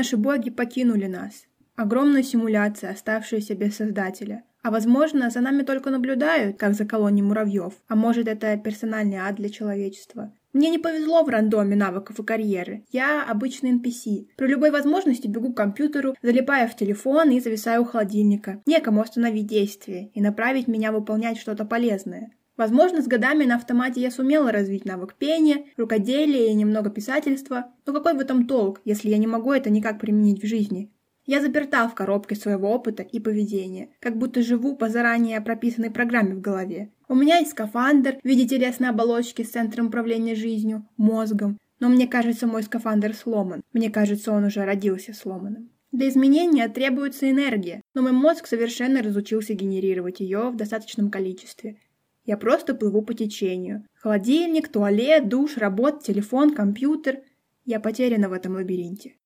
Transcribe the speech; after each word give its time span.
Наши 0.00 0.16
боги 0.16 0.48
покинули 0.48 1.04
нас. 1.04 1.44
Огромная 1.76 2.22
симуляция, 2.22 2.92
оставшаяся 2.92 3.54
без 3.54 3.76
создателя. 3.76 4.44
А 4.62 4.70
возможно, 4.70 5.28
за 5.28 5.42
нами 5.42 5.60
только 5.60 5.90
наблюдают, 5.90 6.56
как 6.58 6.72
за 6.72 6.86
колонией 6.86 7.22
муравьев. 7.22 7.74
А 7.86 7.96
может, 7.96 8.26
это 8.26 8.56
персональный 8.56 9.18
ад 9.18 9.34
для 9.34 9.50
человечества. 9.50 10.32
Мне 10.54 10.70
не 10.70 10.78
повезло 10.78 11.22
в 11.22 11.28
рандоме 11.28 11.76
навыков 11.76 12.18
и 12.18 12.24
карьеры. 12.24 12.82
Я 12.90 13.22
обычный 13.22 13.72
NPC. 13.72 14.28
При 14.38 14.46
любой 14.46 14.70
возможности 14.70 15.26
бегу 15.26 15.52
к 15.52 15.56
компьютеру, 15.58 16.14
залипаю 16.22 16.66
в 16.70 16.76
телефон 16.76 17.28
и 17.32 17.40
зависаю 17.40 17.82
у 17.82 17.84
холодильника. 17.84 18.62
Некому 18.64 19.02
остановить 19.02 19.48
действие 19.48 20.10
и 20.14 20.22
направить 20.22 20.66
меня 20.66 20.92
выполнять 20.92 21.36
что-то 21.36 21.66
полезное. 21.66 22.30
Возможно, 22.60 23.00
с 23.00 23.06
годами 23.06 23.46
на 23.46 23.54
автомате 23.54 24.02
я 24.02 24.10
сумела 24.10 24.52
развить 24.52 24.84
навык 24.84 25.14
пения, 25.14 25.64
рукоделия 25.78 26.50
и 26.50 26.52
немного 26.52 26.90
писательства, 26.90 27.72
но 27.86 27.94
какой 27.94 28.12
в 28.12 28.20
этом 28.20 28.46
толк, 28.46 28.82
если 28.84 29.08
я 29.08 29.16
не 29.16 29.26
могу 29.26 29.52
это 29.52 29.70
никак 29.70 29.98
применить 29.98 30.42
в 30.42 30.46
жизни? 30.46 30.92
Я 31.24 31.40
заперта 31.40 31.88
в 31.88 31.94
коробке 31.94 32.34
своего 32.34 32.68
опыта 32.68 33.02
и 33.02 33.18
поведения, 33.18 33.88
как 33.98 34.18
будто 34.18 34.42
живу 34.42 34.76
по 34.76 34.90
заранее 34.90 35.40
прописанной 35.40 35.90
программе 35.90 36.34
в 36.34 36.42
голове. 36.42 36.90
У 37.08 37.14
меня 37.14 37.38
есть 37.38 37.52
скафандр 37.52 38.18
в 38.22 38.28
виде 38.28 38.46
телесной 38.46 38.90
оболочки 38.90 39.40
с 39.40 39.52
центром 39.52 39.86
управления 39.86 40.34
жизнью, 40.34 40.86
мозгом, 40.98 41.56
но 41.78 41.88
мне 41.88 42.06
кажется, 42.06 42.46
мой 42.46 42.62
скафандр 42.62 43.14
сломан. 43.14 43.62
Мне 43.72 43.88
кажется, 43.88 44.32
он 44.32 44.44
уже 44.44 44.66
родился 44.66 45.14
сломанным. 45.14 45.70
Для 45.92 46.10
изменения 46.10 46.68
требуется 46.68 47.30
энергия, 47.30 47.80
но 47.94 48.02
мой 48.02 48.12
мозг 48.12 48.46
совершенно 48.46 49.02
разучился 49.02 49.54
генерировать 49.54 50.20
ее 50.20 50.50
в 50.50 50.56
достаточном 50.56 51.10
количестве. 51.10 51.78
Я 52.24 52.36
просто 52.36 52.74
плыву 52.74 53.02
по 53.02 53.14
течению. 53.14 53.86
Холодильник, 53.94 54.68
туалет, 54.68 55.28
душ, 55.28 55.56
работа, 55.56 56.04
телефон, 56.04 56.54
компьютер. 56.54 57.20
Я 57.64 57.80
потеряна 57.80 58.28
в 58.28 58.32
этом 58.32 58.54
лабиринте. 58.54 59.16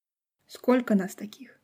Сколько 0.47 0.95
нас 0.95 1.15
таких? 1.15 1.61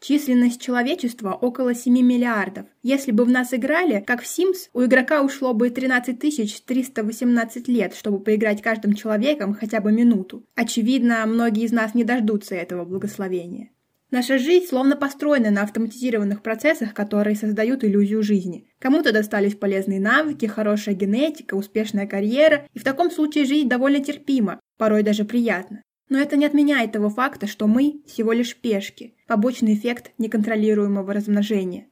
Численность 0.00 0.60
человечества 0.60 1.32
около 1.32 1.74
7 1.74 1.94
миллиардов. 2.02 2.66
Если 2.82 3.10
бы 3.10 3.24
в 3.24 3.30
нас 3.30 3.54
играли, 3.54 4.04
как 4.06 4.20
в 4.20 4.26
Sims, 4.26 4.68
у 4.74 4.84
игрока 4.84 5.22
ушло 5.22 5.54
бы 5.54 5.70
13 5.70 6.18
318 6.66 7.68
лет, 7.68 7.94
чтобы 7.94 8.20
поиграть 8.20 8.60
каждым 8.60 8.92
человеком 8.94 9.54
хотя 9.54 9.80
бы 9.80 9.92
минуту. 9.92 10.44
Очевидно, 10.56 11.24
многие 11.24 11.64
из 11.64 11.72
нас 11.72 11.94
не 11.94 12.04
дождутся 12.04 12.54
этого 12.54 12.84
благословения. 12.84 13.70
Наша 14.14 14.38
жизнь 14.38 14.66
словно 14.66 14.94
построена 14.94 15.50
на 15.50 15.64
автоматизированных 15.64 16.40
процессах, 16.40 16.94
которые 16.94 17.34
создают 17.34 17.82
иллюзию 17.82 18.22
жизни. 18.22 18.68
Кому-то 18.78 19.12
достались 19.12 19.56
полезные 19.56 19.98
навыки, 19.98 20.46
хорошая 20.46 20.94
генетика, 20.94 21.56
успешная 21.56 22.06
карьера, 22.06 22.68
и 22.72 22.78
в 22.78 22.84
таком 22.84 23.10
случае 23.10 23.44
жизнь 23.44 23.68
довольно 23.68 23.98
терпима, 23.98 24.60
порой 24.78 25.02
даже 25.02 25.24
приятна. 25.24 25.82
Но 26.10 26.20
это 26.20 26.36
не 26.36 26.46
отменяет 26.46 26.92
того 26.92 27.10
факта, 27.10 27.48
что 27.48 27.66
мы 27.66 28.02
всего 28.06 28.30
лишь 28.30 28.54
пешки, 28.54 29.16
побочный 29.26 29.74
эффект 29.74 30.12
неконтролируемого 30.18 31.12
размножения. 31.12 31.88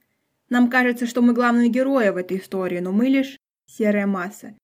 Нам 0.49 0.71
кажется, 0.71 1.09
что 1.09 1.23
мы 1.23 1.33
главные 1.33 1.71
герои 1.71 2.11
в 2.11 2.17
этой 2.17 2.37
истории, 2.37 2.79
но 2.79 2.93
мы 2.93 3.07
лишь 3.07 3.37
серая 3.67 4.07
масса, 4.07 4.55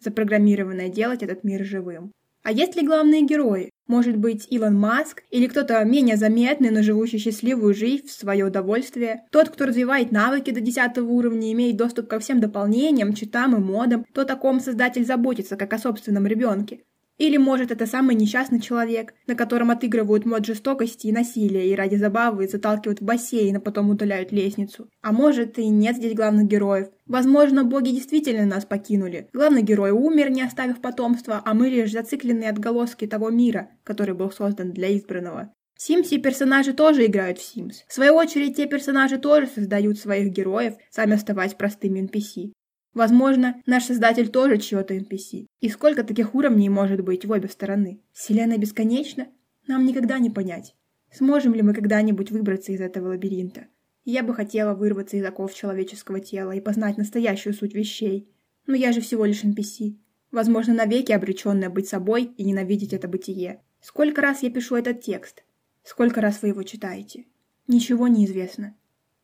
запрограммированная 0.00 0.90
делать 0.90 1.22
этот 1.22 1.44
мир 1.44 1.64
живым. 1.64 2.12
А 2.46 2.52
есть 2.52 2.76
ли 2.76 2.86
главные 2.86 3.22
герои? 3.22 3.70
Может 3.88 4.18
быть, 4.18 4.46
Илон 4.50 4.78
Маск 4.78 5.24
или 5.32 5.48
кто-то 5.48 5.82
менее 5.82 6.16
заметный, 6.16 6.70
но 6.70 6.80
живущий 6.80 7.18
счастливую 7.18 7.74
жизнь 7.74 8.06
в 8.06 8.12
свое 8.12 8.44
удовольствие? 8.44 9.24
Тот, 9.32 9.48
кто 9.48 9.66
развивает 9.66 10.12
навыки 10.12 10.52
до 10.52 10.60
10 10.60 10.96
уровня, 10.98 11.52
имеет 11.52 11.76
доступ 11.76 12.06
ко 12.06 12.20
всем 12.20 12.38
дополнениям, 12.38 13.14
читам 13.14 13.56
и 13.56 13.58
модам, 13.58 14.06
то 14.14 14.22
о 14.22 14.36
ком 14.36 14.60
создатель 14.60 15.04
заботится, 15.04 15.56
как 15.56 15.72
о 15.72 15.78
собственном 15.78 16.28
ребенке. 16.28 16.82
Или, 17.18 17.38
может, 17.38 17.70
это 17.70 17.86
самый 17.86 18.14
несчастный 18.14 18.60
человек, 18.60 19.14
на 19.26 19.34
котором 19.34 19.70
отыгрывают 19.70 20.26
мод 20.26 20.44
жестокости 20.44 21.06
и 21.06 21.12
насилия 21.12 21.70
и 21.70 21.74
ради 21.74 21.96
забавы 21.96 22.46
заталкивают 22.46 23.00
в 23.00 23.04
бассейн, 23.04 23.56
а 23.56 23.60
потом 23.60 23.88
удаляют 23.88 24.32
лестницу. 24.32 24.88
А 25.00 25.12
может, 25.12 25.58
и 25.58 25.66
нет 25.68 25.96
здесь 25.96 26.14
главных 26.14 26.46
героев. 26.46 26.88
Возможно, 27.06 27.64
боги 27.64 27.90
действительно 27.90 28.44
нас 28.44 28.66
покинули. 28.66 29.28
Главный 29.32 29.62
герой 29.62 29.92
умер, 29.92 30.30
не 30.30 30.42
оставив 30.42 30.80
потомства, 30.80 31.40
а 31.44 31.54
мы 31.54 31.68
лишь 31.68 31.92
зацикленные 31.92 32.50
отголоски 32.50 33.06
того 33.06 33.30
мира, 33.30 33.70
который 33.84 34.14
был 34.14 34.30
создан 34.30 34.72
для 34.72 34.94
избранного. 34.96 35.52
В 35.76 35.82
Симсе 35.82 36.16
персонажи 36.16 36.72
тоже 36.72 37.04
играют 37.04 37.38
в 37.38 37.42
Sims. 37.42 37.84
В 37.86 37.92
свою 37.92 38.14
очередь, 38.14 38.56
те 38.56 38.66
персонажи 38.66 39.18
тоже 39.18 39.46
создают 39.46 39.98
своих 39.98 40.32
героев, 40.32 40.74
сами 40.90 41.12
оставаясь 41.12 41.52
простыми 41.52 42.00
NPC. 42.00 42.52
Возможно, 42.96 43.62
наш 43.66 43.84
создатель 43.84 44.30
тоже 44.30 44.56
чьё-то 44.56 44.94
NPC. 44.94 45.48
И 45.60 45.68
сколько 45.68 46.02
таких 46.02 46.34
уровней 46.34 46.70
может 46.70 47.02
быть 47.02 47.26
в 47.26 47.30
обе 47.30 47.46
стороны? 47.46 48.00
Вселенная 48.14 48.56
бесконечна? 48.56 49.26
Нам 49.66 49.84
никогда 49.84 50.18
не 50.18 50.30
понять. 50.30 50.74
Сможем 51.12 51.52
ли 51.52 51.60
мы 51.60 51.74
когда-нибудь 51.74 52.30
выбраться 52.30 52.72
из 52.72 52.80
этого 52.80 53.08
лабиринта? 53.08 53.66
Я 54.06 54.22
бы 54.22 54.32
хотела 54.32 54.72
вырваться 54.72 55.18
из 55.18 55.24
оков 55.26 55.52
человеческого 55.52 56.20
тела 56.20 56.52
и 56.52 56.60
познать 56.62 56.96
настоящую 56.96 57.52
суть 57.52 57.74
вещей. 57.74 58.30
Но 58.66 58.74
я 58.74 58.92
же 58.92 59.02
всего 59.02 59.26
лишь 59.26 59.44
NPC. 59.44 59.96
Возможно, 60.30 60.72
навеки 60.72 61.12
обреченная 61.12 61.68
быть 61.68 61.90
собой 61.90 62.32
и 62.38 62.44
ненавидеть 62.44 62.94
это 62.94 63.08
бытие. 63.08 63.60
Сколько 63.82 64.22
раз 64.22 64.42
я 64.42 64.50
пишу 64.50 64.74
этот 64.74 65.02
текст? 65.02 65.44
Сколько 65.84 66.22
раз 66.22 66.40
вы 66.40 66.48
его 66.48 66.62
читаете? 66.62 67.26
Ничего 67.68 68.08
не 68.08 68.24
известно. 68.24 68.74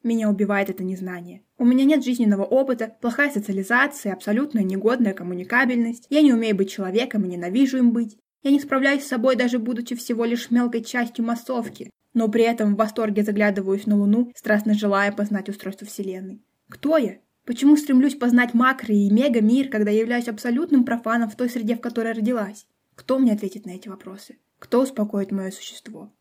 Меня 0.02 0.28
убивает 0.28 0.68
это 0.68 0.84
незнание. 0.84 1.42
У 1.62 1.64
меня 1.64 1.84
нет 1.84 2.02
жизненного 2.02 2.42
опыта, 2.42 2.96
плохая 3.00 3.30
социализация, 3.30 4.12
абсолютная 4.12 4.64
негодная 4.64 5.14
коммуникабельность. 5.14 6.08
Я 6.10 6.20
не 6.20 6.32
умею 6.32 6.56
быть 6.56 6.72
человеком 6.72 7.24
и 7.24 7.28
ненавижу 7.28 7.78
им 7.78 7.92
быть. 7.92 8.18
Я 8.42 8.50
не 8.50 8.58
справляюсь 8.58 9.04
с 9.04 9.06
собой, 9.06 9.36
даже 9.36 9.60
будучи 9.60 9.94
всего 9.94 10.24
лишь 10.24 10.50
мелкой 10.50 10.82
частью 10.82 11.24
массовки. 11.24 11.88
Но 12.14 12.26
при 12.26 12.42
этом 12.42 12.74
в 12.74 12.78
восторге 12.78 13.22
заглядываюсь 13.22 13.86
на 13.86 13.96
Луну, 13.96 14.32
страстно 14.34 14.74
желая 14.74 15.12
познать 15.12 15.48
устройство 15.48 15.86
Вселенной. 15.86 16.42
Кто 16.68 16.98
я? 16.98 17.18
Почему 17.46 17.76
стремлюсь 17.76 18.16
познать 18.16 18.54
макро 18.54 18.92
и 18.92 19.08
мега-мир, 19.08 19.68
когда 19.68 19.92
являюсь 19.92 20.26
абсолютным 20.26 20.84
профаном 20.84 21.30
в 21.30 21.36
той 21.36 21.48
среде, 21.48 21.76
в 21.76 21.80
которой 21.80 22.12
родилась? 22.12 22.66
Кто 22.96 23.20
мне 23.20 23.34
ответит 23.34 23.66
на 23.66 23.70
эти 23.70 23.88
вопросы? 23.88 24.38
Кто 24.58 24.82
успокоит 24.82 25.30
мое 25.30 25.52
существо? 25.52 26.12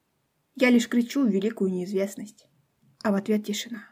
Я 0.53 0.69
лишь 0.69 0.88
кричу 0.88 1.25
в 1.25 1.31
великую 1.31 1.72
неизвестность 1.72 2.46
а 3.03 3.12
в 3.12 3.16
ответ 3.16 3.44
тишина. 3.44 3.84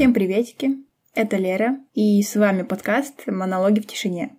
Всем 0.00 0.14
приветики, 0.14 0.78
это 1.14 1.36
Лера, 1.36 1.76
и 1.92 2.22
с 2.22 2.34
вами 2.34 2.62
подкаст 2.62 3.26
«Монологи 3.26 3.80
в 3.80 3.86
тишине». 3.86 4.34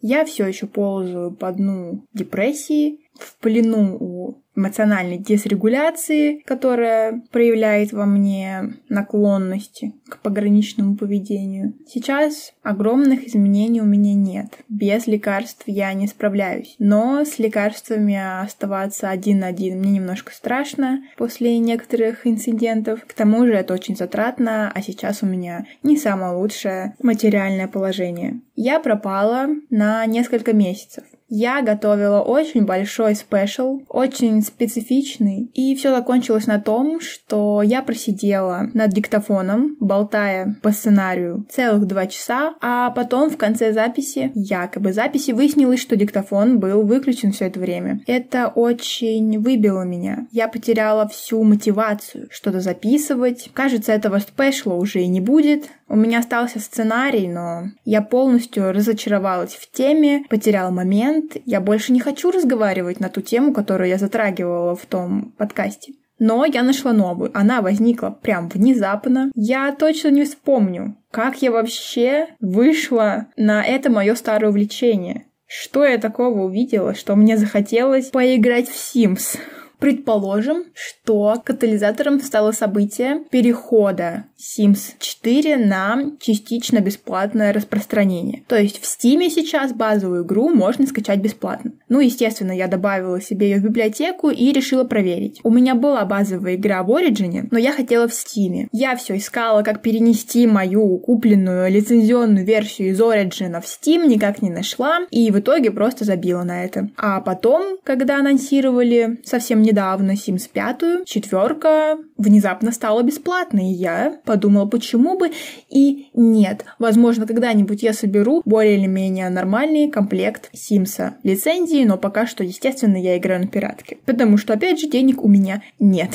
Я 0.00 0.26
все 0.26 0.46
еще 0.46 0.66
ползаю 0.66 1.34
по 1.34 1.50
дну 1.50 2.04
депрессии, 2.12 3.00
в 3.14 3.38
плену 3.38 3.96
у 3.98 4.42
эмоциональной 4.54 5.16
дисрегуляции, 5.16 6.42
которая 6.44 7.22
проявляет 7.32 7.92
во 7.94 8.04
мне 8.04 8.74
наклонности 8.90 9.94
к 10.12 10.18
пограничному 10.20 10.96
поведению. 10.96 11.74
Сейчас 11.86 12.52
огромных 12.62 13.26
изменений 13.26 13.80
у 13.80 13.84
меня 13.84 14.14
нет. 14.14 14.58
Без 14.68 15.06
лекарств 15.06 15.64
я 15.66 15.92
не 15.94 16.06
справляюсь. 16.06 16.76
Но 16.78 17.24
с 17.24 17.38
лекарствами 17.38 18.42
оставаться 18.42 19.08
один 19.08 19.40
на 19.40 19.48
один 19.48 19.78
мне 19.78 19.92
немножко 19.92 20.32
страшно 20.32 21.02
после 21.16 21.58
некоторых 21.58 22.26
инцидентов. 22.26 23.04
К 23.06 23.12
тому 23.12 23.46
же 23.46 23.54
это 23.54 23.74
очень 23.74 23.96
затратно, 23.96 24.70
а 24.74 24.82
сейчас 24.82 25.22
у 25.22 25.26
меня 25.26 25.66
не 25.82 25.96
самое 25.96 26.34
лучшее 26.34 26.94
материальное 27.02 27.68
положение. 27.68 28.40
Я 28.54 28.80
пропала 28.80 29.48
на 29.70 30.04
несколько 30.06 30.52
месяцев. 30.52 31.04
Я 31.34 31.62
готовила 31.62 32.20
очень 32.20 32.66
большой 32.66 33.14
спешл, 33.14 33.80
очень 33.88 34.42
специфичный, 34.42 35.50
и 35.54 35.74
все 35.74 35.90
закончилось 35.90 36.46
на 36.46 36.60
том, 36.60 37.00
что 37.00 37.62
я 37.62 37.80
просидела 37.80 38.68
над 38.74 38.90
диктофоном, 38.90 39.78
болтая 40.02 40.56
по 40.62 40.72
сценарию 40.72 41.46
целых 41.48 41.86
два 41.86 42.06
часа, 42.06 42.54
а 42.60 42.90
потом 42.90 43.30
в 43.30 43.36
конце 43.36 43.72
записи, 43.72 44.32
якобы 44.34 44.92
записи, 44.92 45.30
выяснилось, 45.30 45.80
что 45.80 45.96
диктофон 45.96 46.58
был 46.58 46.82
выключен 46.82 47.32
все 47.32 47.46
это 47.46 47.60
время. 47.60 48.00
Это 48.06 48.48
очень 48.48 49.38
выбило 49.38 49.82
меня. 49.82 50.26
Я 50.32 50.48
потеряла 50.48 51.06
всю 51.08 51.42
мотивацию 51.44 52.26
что-то 52.30 52.60
записывать. 52.60 53.50
Кажется, 53.54 53.92
этого 53.92 54.18
спешла 54.18 54.74
уже 54.74 55.02
и 55.02 55.06
не 55.06 55.20
будет. 55.20 55.70
У 55.88 55.96
меня 55.96 56.18
остался 56.18 56.58
сценарий, 56.58 57.28
но 57.28 57.64
я 57.84 58.02
полностью 58.02 58.72
разочаровалась 58.72 59.54
в 59.54 59.70
теме, 59.70 60.24
потеряла 60.28 60.70
момент. 60.70 61.36
Я 61.46 61.60
больше 61.60 61.92
не 61.92 62.00
хочу 62.00 62.30
разговаривать 62.30 62.98
на 62.98 63.08
ту 63.08 63.20
тему, 63.20 63.52
которую 63.52 63.88
я 63.88 63.98
затрагивала 63.98 64.74
в 64.74 64.84
том 64.86 65.32
подкасте. 65.36 65.92
Но 66.24 66.44
я 66.44 66.62
нашла 66.62 66.92
новую. 66.92 67.32
Она 67.34 67.62
возникла 67.62 68.10
прям 68.10 68.48
внезапно. 68.48 69.32
Я 69.34 69.74
точно 69.74 70.06
не 70.10 70.22
вспомню, 70.22 70.96
как 71.10 71.42
я 71.42 71.50
вообще 71.50 72.28
вышла 72.38 73.26
на 73.36 73.64
это 73.64 73.90
мое 73.90 74.14
старое 74.14 74.50
увлечение. 74.50 75.24
Что 75.48 75.84
я 75.84 75.98
такого 75.98 76.44
увидела, 76.44 76.94
что 76.94 77.16
мне 77.16 77.36
захотелось 77.36 78.10
поиграть 78.10 78.68
в 78.68 78.76
Sims? 78.76 79.36
Предположим, 79.82 80.66
что 80.74 81.42
катализатором 81.44 82.20
стало 82.20 82.52
событие 82.52 83.24
перехода 83.32 84.26
Sims 84.38 84.94
4 85.00 85.56
на 85.56 86.12
частично 86.20 86.78
бесплатное 86.78 87.52
распространение. 87.52 88.44
То 88.46 88.56
есть 88.56 88.80
в 88.80 88.84
Steam 88.84 89.28
сейчас 89.28 89.72
базовую 89.72 90.24
игру 90.24 90.50
можно 90.50 90.86
скачать 90.86 91.18
бесплатно. 91.18 91.72
Ну, 91.88 91.98
естественно, 91.98 92.52
я 92.52 92.68
добавила 92.68 93.20
себе 93.20 93.50
ее 93.50 93.58
в 93.58 93.64
библиотеку 93.64 94.30
и 94.30 94.52
решила 94.52 94.84
проверить. 94.84 95.40
У 95.42 95.50
меня 95.50 95.74
была 95.74 96.04
базовая 96.04 96.54
игра 96.54 96.84
в 96.84 96.90
Origin, 96.90 97.48
но 97.50 97.58
я 97.58 97.72
хотела 97.72 98.06
в 98.06 98.12
Steam. 98.12 98.68
Я 98.70 98.94
все 98.94 99.16
искала, 99.16 99.62
как 99.62 99.82
перенести 99.82 100.46
мою 100.46 100.98
купленную 100.98 101.68
лицензионную 101.70 102.46
версию 102.46 102.90
из 102.90 103.00
Origin 103.00 103.60
в 103.60 103.64
Steam, 103.64 104.06
никак 104.06 104.42
не 104.42 104.50
нашла, 104.50 105.00
и 105.10 105.32
в 105.32 105.40
итоге 105.40 105.72
просто 105.72 106.04
забила 106.04 106.44
на 106.44 106.64
это. 106.64 106.88
А 106.96 107.20
потом, 107.20 107.78
когда 107.82 108.18
анонсировали 108.18 109.20
совсем 109.24 109.62
недавно 109.72 110.12
Sims 110.12 110.50
5, 110.52 111.06
четверка 111.06 111.98
внезапно 112.18 112.72
стала 112.72 113.02
бесплатной, 113.02 113.70
и 113.70 113.74
я 113.74 114.20
подумала, 114.24 114.66
почему 114.66 115.18
бы 115.18 115.30
и 115.70 116.08
нет. 116.14 116.64
Возможно, 116.78 117.26
когда-нибудь 117.26 117.82
я 117.82 117.94
соберу 117.94 118.42
более 118.44 118.76
или 118.76 118.86
менее 118.86 119.30
нормальный 119.30 119.90
комплект 119.90 120.50
Симса 120.52 121.16
лицензии, 121.22 121.84
но 121.84 121.96
пока 121.96 122.26
что, 122.26 122.44
естественно, 122.44 122.96
я 122.96 123.16
играю 123.16 123.40
на 123.40 123.46
пиратке. 123.46 123.98
Потому 124.04 124.36
что, 124.36 124.52
опять 124.52 124.78
же, 124.78 124.88
денег 124.88 125.24
у 125.24 125.28
меня 125.28 125.62
нет. 125.78 126.10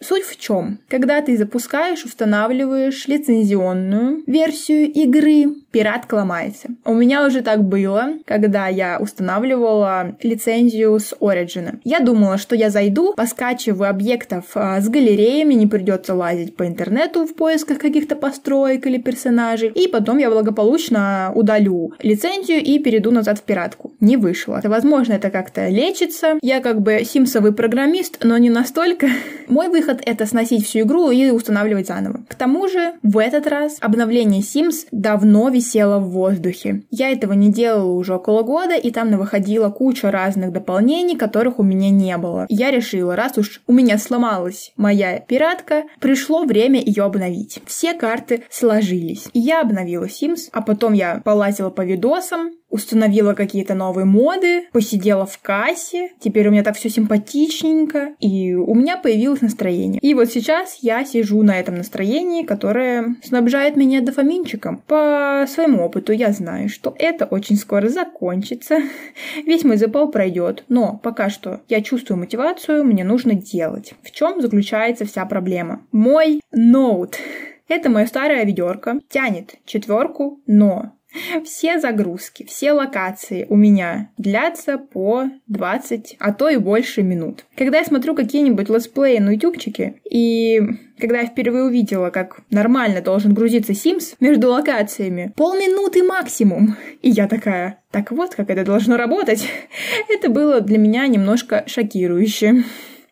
Суть 0.00 0.24
в 0.24 0.38
чем? 0.38 0.78
Когда 0.88 1.20
ты 1.22 1.36
запускаешь, 1.36 2.04
устанавливаешь 2.04 3.08
лицензионную 3.08 4.22
версию 4.26 4.92
игры, 4.92 5.56
пиратка 5.70 6.14
ломается. 6.14 6.68
У 6.84 6.94
меня 6.94 7.26
уже 7.26 7.42
так 7.42 7.62
было, 7.62 8.14
когда 8.24 8.68
я 8.68 8.98
устанавливала 9.00 10.16
лицензию 10.22 10.98
с 10.98 11.14
Origin. 11.20 11.80
Я 11.84 12.00
думала, 12.00 12.38
что 12.38 12.56
я 12.56 12.70
зайду, 12.70 13.14
поскачиваю 13.14 13.90
объектов 13.90 14.44
а, 14.54 14.80
с 14.80 14.88
галереями, 14.88 15.54
не 15.54 15.66
придется 15.66 16.14
лазить 16.14 16.56
по 16.56 16.66
интернету 16.66 17.26
в 17.26 17.34
поисках 17.34 17.78
каких-то 17.78 18.16
построек 18.16 18.86
или 18.86 18.98
персонажей, 18.98 19.70
и 19.74 19.88
потом 19.88 20.18
я 20.18 20.30
благополучно 20.30 21.32
удалю 21.34 21.92
лицензию 22.02 22.62
и 22.62 22.78
перейду 22.78 23.10
назад 23.10 23.38
в 23.38 23.42
пиратку. 23.42 23.92
Не 24.00 24.16
вышло. 24.16 24.60
Возможно, 24.64 25.14
это 25.14 25.30
как-то 25.30 25.68
лечится. 25.68 26.38
Я 26.42 26.60
как 26.60 26.80
бы 26.80 27.02
симсовый 27.04 27.52
программист, 27.52 28.18
но 28.22 28.38
не 28.38 28.50
настолько. 28.50 29.08
Мой 29.48 29.68
выход— 29.68 30.00
это 30.04 30.26
сносить 30.26 30.66
всю 30.66 30.80
игру 30.80 31.10
и 31.10 31.30
устанавливать 31.30 31.86
заново. 31.86 32.22
К 32.28 32.34
тому 32.34 32.68
же, 32.68 32.94
в 33.02 33.18
этот 33.18 33.46
раз 33.46 33.76
обновление 33.80 34.42
Sims 34.42 34.86
давно 34.92 35.48
висело 35.58 35.98
в 35.98 36.10
воздухе. 36.10 36.82
Я 36.90 37.10
этого 37.10 37.32
не 37.32 37.52
делала 37.52 37.92
уже 37.92 38.14
около 38.14 38.42
года, 38.42 38.76
и 38.76 38.90
там 38.90 39.16
выходила 39.16 39.70
куча 39.70 40.10
разных 40.10 40.52
дополнений, 40.52 41.16
которых 41.16 41.58
у 41.58 41.62
меня 41.62 41.90
не 41.90 42.16
было. 42.16 42.46
Я 42.48 42.70
решила, 42.70 43.16
раз 43.16 43.36
уж 43.38 43.60
у 43.66 43.72
меня 43.72 43.98
сломалась 43.98 44.72
моя 44.76 45.18
пиратка, 45.18 45.84
пришло 46.00 46.44
время 46.44 46.80
ее 46.80 47.02
обновить. 47.02 47.60
Все 47.66 47.94
карты 47.94 48.44
сложились. 48.50 49.26
И 49.32 49.40
я 49.40 49.60
обновила 49.62 50.04
Sims, 50.04 50.48
а 50.52 50.62
потом 50.62 50.92
я 50.92 51.20
полазила 51.24 51.70
по 51.70 51.84
видосам, 51.84 52.52
установила 52.70 53.34
какие-то 53.34 53.74
новые 53.74 54.04
моды, 54.04 54.68
посидела 54.72 55.26
в 55.26 55.38
кассе, 55.38 56.10
теперь 56.20 56.48
у 56.48 56.50
меня 56.50 56.62
так 56.62 56.76
все 56.76 56.90
симпатичненько, 56.90 58.14
и 58.20 58.54
у 58.54 58.74
меня 58.74 58.96
появилось 58.96 59.40
настроение. 59.40 60.00
И 60.00 60.14
вот 60.14 60.30
сейчас 60.30 60.78
я 60.82 61.04
сижу 61.04 61.42
на 61.42 61.58
этом 61.58 61.76
настроении, 61.76 62.44
которое 62.44 63.16
снабжает 63.22 63.76
меня 63.76 64.00
дофаминчиком. 64.00 64.82
По 64.86 65.46
своему 65.48 65.84
опыту 65.84 66.12
я 66.12 66.32
знаю, 66.32 66.68
что 66.68 66.94
это 66.98 67.24
очень 67.24 67.56
скоро 67.56 67.88
закончится, 67.88 68.78
весь 69.46 69.64
мой 69.64 69.76
запал 69.76 70.10
пройдет, 70.10 70.64
но 70.68 71.00
пока 71.02 71.30
что 71.30 71.60
я 71.68 71.80
чувствую 71.82 72.18
мотивацию, 72.18 72.84
мне 72.84 73.04
нужно 73.04 73.34
делать. 73.34 73.94
В 74.02 74.10
чем 74.10 74.40
заключается 74.40 75.04
вся 75.04 75.24
проблема? 75.24 75.82
Мой 75.92 76.40
ноут. 76.52 77.16
Это 77.68 77.90
моя 77.90 78.06
старая 78.06 78.44
ведерко, 78.44 79.00
тянет 79.10 79.56
четверку, 79.66 80.40
но 80.46 80.92
все 81.44 81.78
загрузки, 81.78 82.44
все 82.44 82.72
локации 82.72 83.46
у 83.48 83.56
меня 83.56 84.10
длятся 84.18 84.78
по 84.78 85.24
20, 85.46 86.16
а 86.18 86.32
то 86.32 86.48
и 86.48 86.56
больше 86.56 87.02
минут. 87.02 87.44
Когда 87.56 87.78
я 87.78 87.84
смотрю 87.84 88.14
какие-нибудь 88.14 88.68
летсплеи 88.68 89.18
на 89.18 89.30
ютубчике, 89.30 90.00
и 90.10 90.60
когда 90.98 91.20
я 91.20 91.26
впервые 91.26 91.64
увидела, 91.64 92.10
как 92.10 92.40
нормально 92.50 93.00
должен 93.00 93.34
грузиться 93.34 93.72
Sims 93.72 94.16
между 94.20 94.50
локациями, 94.50 95.32
полминуты 95.36 96.02
максимум. 96.02 96.76
И 97.02 97.10
я 97.10 97.28
такая, 97.28 97.80
так 97.90 98.10
вот, 98.10 98.34
как 98.34 98.50
это 98.50 98.64
должно 98.64 98.96
работать. 98.96 99.48
Это 100.08 100.28
было 100.28 100.60
для 100.60 100.78
меня 100.78 101.06
немножко 101.06 101.64
шокирующе. 101.66 102.64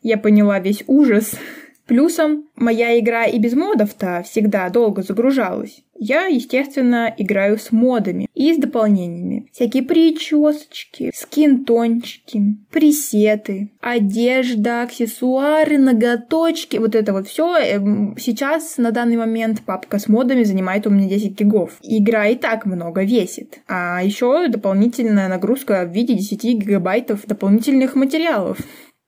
Я 0.02 0.18
поняла 0.18 0.58
весь 0.58 0.84
ужас 0.86 1.36
Плюсом, 1.86 2.48
моя 2.56 2.98
игра 2.98 3.26
и 3.26 3.38
без 3.38 3.54
модов-то 3.54 4.24
всегда 4.24 4.68
долго 4.70 5.02
загружалась. 5.02 5.82
Я, 5.98 6.26
естественно, 6.26 7.14
играю 7.16 7.58
с 7.58 7.72
модами 7.72 8.28
и 8.34 8.52
с 8.52 8.58
дополнениями. 8.58 9.48
Всякие 9.52 9.82
причесочки, 9.82 11.10
скинтончики, 11.14 12.58
пресеты, 12.70 13.70
одежда, 13.80 14.82
аксессуары, 14.82 15.78
ноготочки. 15.78 16.76
Вот 16.76 16.94
это 16.94 17.12
вот 17.12 17.28
все. 17.28 17.56
Эм, 17.56 18.16
сейчас, 18.18 18.76
на 18.76 18.90
данный 18.90 19.16
момент, 19.16 19.62
папка 19.62 19.98
с 19.98 20.08
модами 20.08 20.42
занимает 20.42 20.86
у 20.86 20.90
меня 20.90 21.08
10 21.08 21.38
гигов. 21.38 21.78
Игра 21.82 22.26
и 22.26 22.34
так 22.34 22.66
много 22.66 23.04
весит. 23.04 23.60
А 23.68 24.02
еще 24.02 24.48
дополнительная 24.48 25.28
нагрузка 25.28 25.84
в 25.86 25.92
виде 25.92 26.14
10 26.14 26.42
гигабайтов 26.42 27.26
дополнительных 27.26 27.94
материалов. 27.94 28.58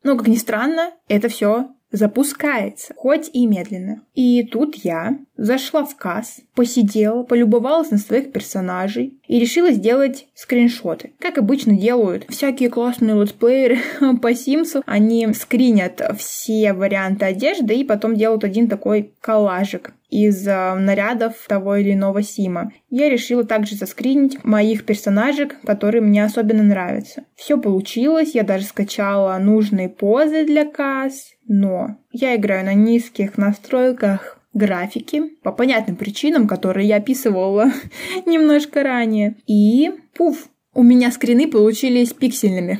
Но, 0.04 0.16
как 0.16 0.28
ни 0.28 0.36
странно, 0.36 0.92
это 1.08 1.28
все 1.28 1.68
запускается, 1.90 2.94
хоть 2.96 3.30
и 3.32 3.46
медленно. 3.46 4.02
И 4.14 4.42
тут 4.44 4.76
я 4.76 5.18
зашла 5.36 5.84
в 5.84 5.96
касс, 5.96 6.40
посидела, 6.54 7.22
полюбовалась 7.22 7.90
на 7.90 7.98
своих 7.98 8.32
персонажей 8.32 9.14
и 9.26 9.38
решила 9.38 9.70
сделать 9.70 10.26
скриншоты. 10.34 11.12
Как 11.18 11.38
обычно 11.38 11.74
делают 11.74 12.26
всякие 12.28 12.68
классные 12.68 13.20
летсплееры 13.20 13.78
по 14.22 14.34
Симсу. 14.34 14.82
Они 14.86 15.32
скринят 15.32 16.00
все 16.18 16.72
варианты 16.72 17.26
одежды 17.26 17.74
и 17.74 17.84
потом 17.84 18.16
делают 18.16 18.44
один 18.44 18.68
такой 18.68 19.12
коллажик 19.20 19.92
из 20.08 20.46
э, 20.46 20.74
нарядов 20.74 21.34
того 21.46 21.76
или 21.76 21.92
иного 21.92 22.22
Сима. 22.22 22.72
Я 22.90 23.08
решила 23.08 23.44
также 23.44 23.76
заскринить 23.76 24.42
моих 24.44 24.84
персонажек, 24.84 25.60
которые 25.62 26.02
мне 26.02 26.24
особенно 26.24 26.62
нравятся. 26.62 27.24
Все 27.34 27.58
получилось, 27.58 28.34
я 28.34 28.42
даже 28.42 28.64
скачала 28.64 29.36
нужные 29.38 29.88
позы 29.88 30.44
для 30.44 30.64
касс, 30.64 31.32
но 31.46 31.96
я 32.12 32.36
играю 32.36 32.64
на 32.64 32.74
низких 32.74 33.36
настройках 33.36 34.38
графики 34.54 35.22
по 35.42 35.52
понятным 35.52 35.96
причинам, 35.96 36.48
которые 36.48 36.88
я 36.88 36.96
описывала 36.96 37.70
немножко 38.26 38.82
ранее. 38.82 39.36
И 39.46 39.90
пуф, 40.16 40.48
у 40.78 40.84
меня 40.84 41.10
скрины 41.10 41.48
получились 41.48 42.12
пиксельными. 42.12 42.78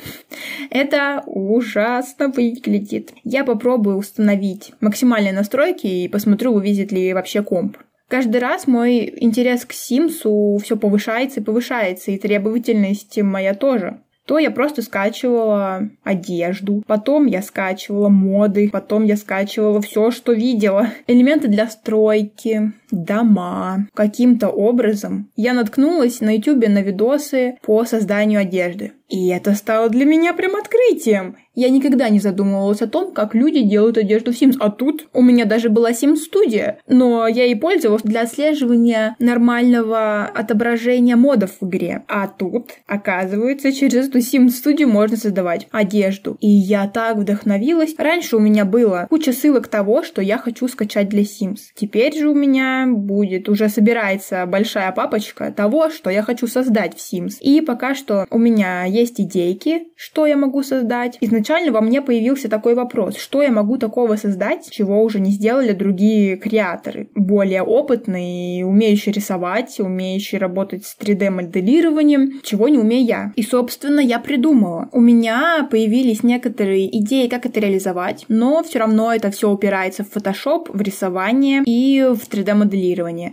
Это 0.71 1.25
ужасно 1.27 2.29
выглядит. 2.29 3.13
Я 3.25 3.43
попробую 3.43 3.97
установить 3.97 4.71
максимальные 4.81 5.33
настройки 5.33 5.89
и 5.89 6.09
посмотрю, 6.09 6.53
вывезет 6.53 6.93
ли 6.93 7.13
вообще 7.13 7.43
комп. 7.43 7.77
Каждый 8.07 8.37
раз 8.37 8.69
мой 8.69 9.13
интерес 9.17 9.65
к 9.65 9.73
Симсу 9.73 10.61
все 10.63 10.77
повышается 10.77 11.41
и 11.41 11.43
повышается, 11.43 12.13
и 12.13 12.19
требовательность 12.19 13.21
моя 13.21 13.53
тоже 13.55 13.99
то 14.29 14.39
я 14.39 14.51
просто 14.51 14.83
скачивала 14.83 15.89
одежду, 16.05 16.83
потом 16.87 17.25
я 17.25 17.41
скачивала 17.41 18.11
моды, 18.11 18.69
потом 18.71 19.05
я 19.05 19.17
скачивала 19.17 19.81
все, 19.81 20.11
что 20.11 20.35
видела. 20.35 20.89
Элементы 21.07 21.49
для 21.49 21.67
стройки, 21.67 22.73
дома. 22.91 23.87
Каким-то 23.95 24.49
образом 24.49 25.31
я 25.37 25.53
наткнулась 25.53 26.21
на 26.21 26.37
YouTube 26.37 26.69
на 26.69 26.83
видосы 26.83 27.59
по 27.63 27.85
созданию 27.85 28.41
одежды. 28.41 28.93
И 29.09 29.29
это 29.29 29.55
стало 29.55 29.89
для 29.89 30.05
меня 30.05 30.35
прям 30.35 30.55
открытием. 30.57 31.37
Я 31.55 31.71
никогда 31.71 32.09
не 32.09 32.21
задумывалась 32.21 32.83
о 32.83 32.87
том, 32.87 33.13
как 33.13 33.35
люди 33.35 33.63
делают 33.63 33.99
одежду 33.99 34.33
в 34.33 34.41
Sims. 34.41 34.57
А 34.61 34.71
тут 34.71 35.09
у 35.13 35.23
меня 35.23 35.45
даже 35.45 35.71
была 35.71 35.91
Sims-студия. 35.91 36.77
Но 36.87 37.27
я 37.27 37.47
и 37.47 37.55
пользовалась 37.55 38.03
для 38.03 38.23
отслеживания 38.23 39.17
нормального 39.19 40.27
отображения 40.27 41.17
модов 41.17 41.57
в 41.61 41.67
игре. 41.67 42.05
А 42.07 42.29
тут, 42.29 42.73
оказывается, 42.87 43.73
через 43.73 44.09
эту 44.09 44.19
Sims-студию 44.19 44.89
можно 44.89 45.17
создавать 45.17 45.67
одежду. 45.73 46.37
И 46.41 46.49
я 46.49 46.87
так 46.87 47.17
вдохновилась. 47.17 47.95
Раньше 47.99 48.37
у 48.37 48.41
меня 48.41 48.65
было 48.65 49.07
куча 49.09 49.33
ссылок 49.33 49.69
того, 49.69 50.03
что 50.05 50.21
я 50.23 50.39
хочу 50.39 50.69
скачать 50.69 51.09
для 51.09 51.23
Sims. 51.23 51.59
Теперь 51.75 52.17
же 52.17 52.29
у 52.29 52.35
меня 52.35 52.78
будет, 52.87 53.49
уже 53.49 53.69
собирается 53.69 54.47
большая 54.47 54.93
папочка 54.93 55.53
того, 55.53 55.91
что 55.91 56.11
я 56.11 56.23
хочу 56.23 56.47
создать 56.47 56.97
в 56.97 56.99
Sims. 56.99 57.39
И 57.41 57.61
пока 57.61 57.95
что 57.95 58.27
у 58.31 58.39
меня 58.39 58.85
есть 58.85 59.21
идейки, 59.21 59.89
что 59.97 60.27
я 60.27 60.37
могу 60.37 60.63
создать, 60.63 61.19
изначально 61.21 61.73
во 61.73 61.81
мне 61.81 62.03
появился 62.03 62.49
такой 62.49 62.75
вопрос, 62.75 63.17
что 63.17 63.43
я 63.43 63.51
могу 63.51 63.79
такого 63.79 64.17
создать, 64.17 64.71
чего 64.71 65.03
уже 65.03 65.21
не 65.21 65.31
сделали 65.31 65.73
другие 65.73 66.37
креаторы, 66.37 67.09
более 67.15 67.63
опытные, 67.63 68.65
умеющие 68.65 69.13
рисовать, 69.13 69.79
умеющие 69.81 70.41
работать 70.41 70.85
с 70.85 70.97
3D-моделированием, 70.99 72.41
чего 72.43 72.69
не 72.69 72.79
умею 72.79 73.07
я. 73.07 73.33
И, 73.37 73.43
собственно, 73.43 74.01
я 74.01 74.19
придумала. 74.19 74.89
У 74.93 75.01
меня 75.01 75.67
появились 75.71 76.23
некоторые 76.23 76.97
идеи, 76.99 77.29
как 77.29 77.47
это 77.47 77.61
реализовать, 77.61 78.25
но 78.29 78.63
все 78.63 78.81
равно 78.81 79.13
это 79.13 79.31
все 79.31 79.51
упирается 79.51 80.05
в 80.05 80.15
Photoshop, 80.15 80.71
в 80.73 80.81
рисование 80.81 81.63
и 81.65 82.03
в 82.03 82.29
3D-моделирование. 82.29 82.68